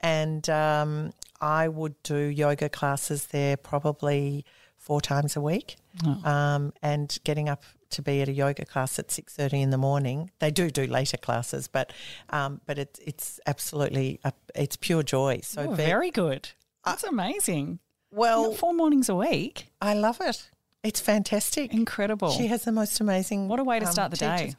And 0.00 0.48
um, 0.50 1.12
I 1.40 1.68
would 1.68 2.00
do 2.02 2.16
yoga 2.16 2.68
classes 2.68 3.26
there 3.26 3.56
probably 3.56 4.44
four 4.76 5.00
times 5.00 5.34
a 5.36 5.40
week 5.40 5.76
Oh. 6.04 6.28
um, 6.30 6.72
and 6.82 7.16
getting 7.24 7.48
up 7.48 7.62
to 7.90 8.02
be 8.02 8.20
at 8.20 8.28
a 8.28 8.32
yoga 8.32 8.64
class 8.64 8.98
at 8.98 9.10
six 9.12 9.32
thirty 9.34 9.62
in 9.62 9.70
the 9.70 9.78
morning. 9.78 10.30
They 10.40 10.50
do 10.50 10.68
do 10.70 10.84
later 10.86 11.16
classes, 11.16 11.68
but 11.68 11.92
um, 12.30 12.60
but 12.66 12.78
it's 12.78 12.98
it's 12.98 13.40
absolutely 13.46 14.18
a, 14.24 14.32
it's 14.56 14.76
pure 14.76 15.04
joy. 15.04 15.40
So 15.44 15.70
Oh, 15.70 15.74
very 15.74 16.10
good. 16.10 16.50
That's 16.84 17.04
amazing. 17.04 17.78
well, 18.10 18.52
Four 18.52 18.74
mornings 18.74 19.08
a 19.08 19.14
week. 19.14 19.68
I 19.80 19.94
love 19.94 20.20
it. 20.20 20.50
It's 20.82 21.00
fantastic. 21.00 21.72
Incredible. 21.72 22.30
She 22.32 22.48
has 22.48 22.64
the 22.64 22.72
most 22.72 22.98
amazing. 23.00 23.48
What 23.48 23.60
a 23.60 23.64
way 23.64 23.78
to 23.78 23.86
um, 23.86 23.92
start 23.92 24.10
the 24.10 24.16
day. 24.18 24.54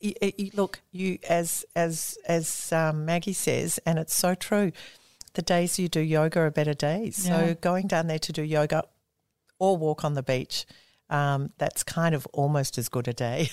You, 0.00 0.14
you- 0.36 0.50
look, 0.54 0.80
you 0.92 1.18
as 1.28 1.64
as 1.74 2.16
as 2.26 2.72
um, 2.72 3.04
Maggie 3.04 3.32
says, 3.32 3.78
and 3.86 3.98
it's 3.98 4.14
so 4.14 4.34
true. 4.34 4.72
The 5.34 5.42
days 5.42 5.78
you 5.78 5.88
do 5.88 6.00
yoga 6.00 6.40
are 6.40 6.50
better 6.50 6.74
days. 6.74 7.26
Yeah. 7.26 7.48
So 7.48 7.54
going 7.54 7.86
down 7.86 8.06
there 8.06 8.18
to 8.18 8.32
do 8.32 8.42
yoga 8.42 8.84
or 9.58 9.76
walk 9.76 10.04
on 10.04 10.14
the 10.14 10.22
beach, 10.22 10.66
um, 11.10 11.52
that's 11.58 11.82
kind 11.84 12.14
of 12.14 12.26
almost 12.32 12.78
as 12.78 12.88
good 12.88 13.06
a 13.08 13.12
day. 13.12 13.50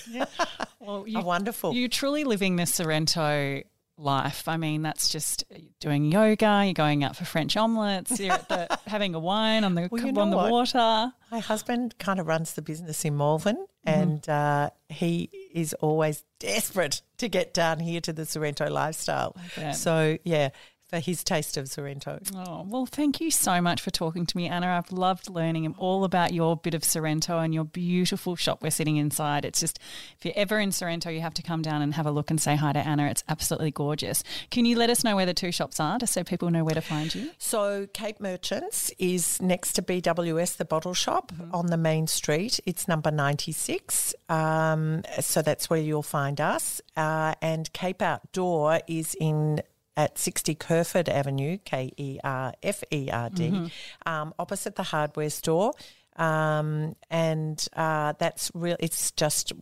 Well, 0.80 1.04
a 1.14 1.20
wonderful. 1.22 1.74
You're 1.74 1.88
truly 1.88 2.24
living 2.24 2.56
the 2.56 2.66
Sorrento 2.66 3.62
life. 3.98 4.46
I 4.48 4.56
mean, 4.56 4.82
that's 4.82 5.08
just 5.08 5.44
doing 5.80 6.10
yoga. 6.12 6.62
You're 6.64 6.74
going 6.74 7.02
out 7.04 7.16
for 7.16 7.24
French 7.24 7.56
omelets. 7.56 8.18
You're 8.20 8.32
at 8.34 8.48
the, 8.48 8.78
having 8.86 9.14
a 9.14 9.18
wine 9.18 9.64
on 9.64 9.74
the 9.74 9.88
Well, 9.90 10.04
you 10.04 10.12
on 10.20 10.30
the 10.30 10.36
what? 10.36 10.50
water. 10.50 11.12
My 11.30 11.38
husband 11.40 11.98
kind 11.98 12.20
of 12.20 12.26
runs 12.26 12.54
the 12.54 12.62
business 12.62 13.04
in 13.04 13.16
Malvern, 13.16 13.56
Mm-hmm. 13.86 14.00
and 14.02 14.28
uh, 14.28 14.70
he 14.88 15.30
is 15.54 15.72
always 15.74 16.24
desperate 16.40 17.02
to 17.18 17.28
get 17.28 17.54
down 17.54 17.78
here 17.78 18.00
to 18.00 18.12
the 18.12 18.26
Sorrento 18.26 18.68
lifestyle. 18.68 19.36
So, 19.74 20.18
yeah, 20.24 20.48
for 20.88 20.98
his 21.00 21.24
taste 21.24 21.56
of 21.56 21.68
Sorrento. 21.68 22.20
Oh 22.34 22.64
well, 22.68 22.86
thank 22.86 23.20
you 23.20 23.30
so 23.30 23.60
much 23.60 23.80
for 23.80 23.90
talking 23.90 24.24
to 24.26 24.36
me, 24.36 24.48
Anna. 24.48 24.68
I've 24.68 24.92
loved 24.92 25.28
learning 25.28 25.74
all 25.78 26.04
about 26.04 26.32
your 26.32 26.56
bit 26.56 26.74
of 26.74 26.84
Sorrento 26.84 27.38
and 27.38 27.52
your 27.52 27.64
beautiful 27.64 28.36
shop 28.36 28.62
we're 28.62 28.70
sitting 28.70 28.96
inside. 28.96 29.44
It's 29.44 29.60
just 29.60 29.78
if 30.18 30.24
you're 30.24 30.34
ever 30.36 30.58
in 30.60 30.70
Sorrento, 30.70 31.10
you 31.10 31.20
have 31.20 31.34
to 31.34 31.42
come 31.42 31.62
down 31.62 31.82
and 31.82 31.94
have 31.94 32.06
a 32.06 32.10
look 32.10 32.30
and 32.30 32.40
say 32.40 32.54
hi 32.56 32.72
to 32.72 32.78
Anna. 32.78 33.06
It's 33.08 33.24
absolutely 33.28 33.72
gorgeous. 33.72 34.22
Can 34.50 34.64
you 34.64 34.76
let 34.76 34.90
us 34.90 35.02
know 35.02 35.16
where 35.16 35.26
the 35.26 35.34
two 35.34 35.50
shops 35.52 35.80
are, 35.80 35.98
just 35.98 36.12
so 36.12 36.22
people 36.22 36.50
know 36.50 36.62
where 36.64 36.74
to 36.74 36.80
find 36.80 37.14
you? 37.14 37.30
So, 37.38 37.86
Cape 37.92 38.20
Merchants 38.20 38.92
is 38.98 39.40
next 39.42 39.72
to 39.74 39.82
BWS, 39.82 40.56
the 40.56 40.64
bottle 40.64 40.94
shop 40.94 41.32
Mm-hmm. 41.32 41.54
on 41.54 41.66
the 41.66 41.76
main 41.76 42.06
street. 42.06 42.60
It's 42.66 42.86
number 42.86 43.10
96. 43.10 44.14
Um, 44.28 45.02
so, 45.20 45.42
that's 45.42 45.68
where 45.68 45.80
you'll 45.80 46.02
find 46.02 46.40
us. 46.40 46.80
Uh, 46.96 47.34
and 47.42 47.72
Cape 47.72 48.02
Outdoor 48.02 48.80
is 48.86 49.16
in. 49.20 49.62
At 49.96 50.18
60 50.18 50.54
Kerferd 50.56 51.08
Avenue, 51.08 51.56
K 51.64 51.90
E 51.96 52.18
R 52.22 52.52
F 52.62 52.84
E 52.92 53.08
R 53.10 53.30
D, 53.30 53.48
Mm-hmm. 53.50 53.66
um, 54.12 54.34
opposite 54.38 54.76
the 54.76 54.82
hardware 54.82 55.30
store. 55.30 55.72
Um, 56.16 56.96
and 57.10 57.66
uh, 57.74 58.14
that's 58.18 58.50
real. 58.54 58.76
It's 58.80 59.10
just 59.12 59.52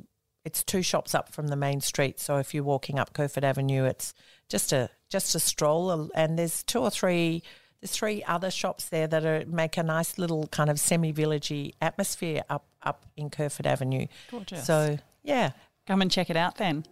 it's 0.44 0.62
two 0.62 0.82
shops 0.82 1.14
up 1.14 1.32
from 1.32 1.48
the 1.48 1.56
main 1.56 1.80
street. 1.80 2.20
So 2.20 2.36
if 2.38 2.52
you're 2.54 2.64
walking 2.64 2.98
up 2.98 3.12
Kerferd 3.14 3.44
Avenue, 3.44 3.84
it's 3.84 4.12
just 4.48 4.72
a 4.72 4.90
just 5.10 5.34
a 5.34 5.40
stroll, 5.40 6.10
and 6.14 6.38
there's 6.38 6.62
two 6.62 6.80
or 6.80 6.90
three. 6.90 7.42
There's 7.80 7.92
three 7.92 8.22
other 8.24 8.50
shops 8.50 8.88
there 8.88 9.06
that 9.06 9.24
are 9.26 9.44
make 9.46 9.76
a 9.76 9.82
nice 9.82 10.16
little 10.16 10.46
kind 10.48 10.70
of 10.70 10.80
semi-villagey 10.80 11.74
atmosphere 11.82 12.42
up 12.48 12.66
up 12.82 13.04
in 13.16 13.30
Kerferd 13.30 13.66
Avenue. 13.66 14.06
Gorgeous. 14.30 14.64
So 14.66 14.98
yeah, 15.22 15.52
Come 15.86 16.00
and 16.00 16.10
check 16.10 16.30
it 16.30 16.36
out 16.36 16.56
then. 16.56 16.84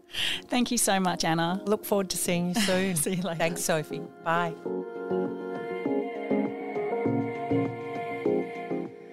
Thank 0.48 0.70
you 0.70 0.78
so 0.78 1.00
much, 1.00 1.24
Anna. 1.24 1.62
look 1.64 1.84
forward 1.84 2.10
to 2.10 2.18
seeing 2.18 2.50
you 2.50 2.54
soon. 2.54 2.96
See 2.96 3.14
you 3.14 3.22
later. 3.22 3.38
Thanks, 3.38 3.64
Sophie. 3.64 4.02
Bye. 4.24 4.54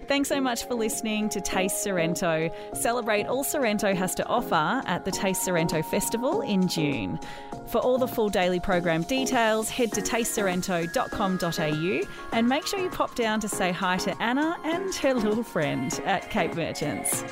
Thanks 0.09 0.27
so 0.27 0.41
much 0.41 0.65
for 0.65 0.73
listening 0.73 1.29
to 1.29 1.39
Taste 1.39 1.83
Sorrento. 1.83 2.49
Celebrate 2.73 3.27
all 3.27 3.43
Sorrento 3.43 3.93
has 3.93 4.15
to 4.15 4.25
offer 4.25 4.81
at 4.87 5.05
the 5.05 5.11
Taste 5.11 5.45
Sorrento 5.45 5.83
Festival 5.83 6.41
in 6.41 6.67
June. 6.67 7.19
For 7.67 7.77
all 7.77 7.99
the 7.99 8.07
full 8.07 8.29
daily 8.29 8.59
program 8.59 9.03
details, 9.03 9.69
head 9.69 9.91
to 9.93 10.01
tastesorrento.com.au 10.01 12.35
and 12.35 12.49
make 12.49 12.65
sure 12.65 12.79
you 12.79 12.89
pop 12.89 13.13
down 13.13 13.39
to 13.39 13.47
say 13.47 13.71
hi 13.71 13.97
to 13.97 14.19
Anna 14.19 14.57
and 14.63 14.95
her 14.95 15.13
little 15.13 15.43
friend 15.43 16.01
at 16.05 16.27
Cape 16.31 16.55
Merchants. 16.55 17.23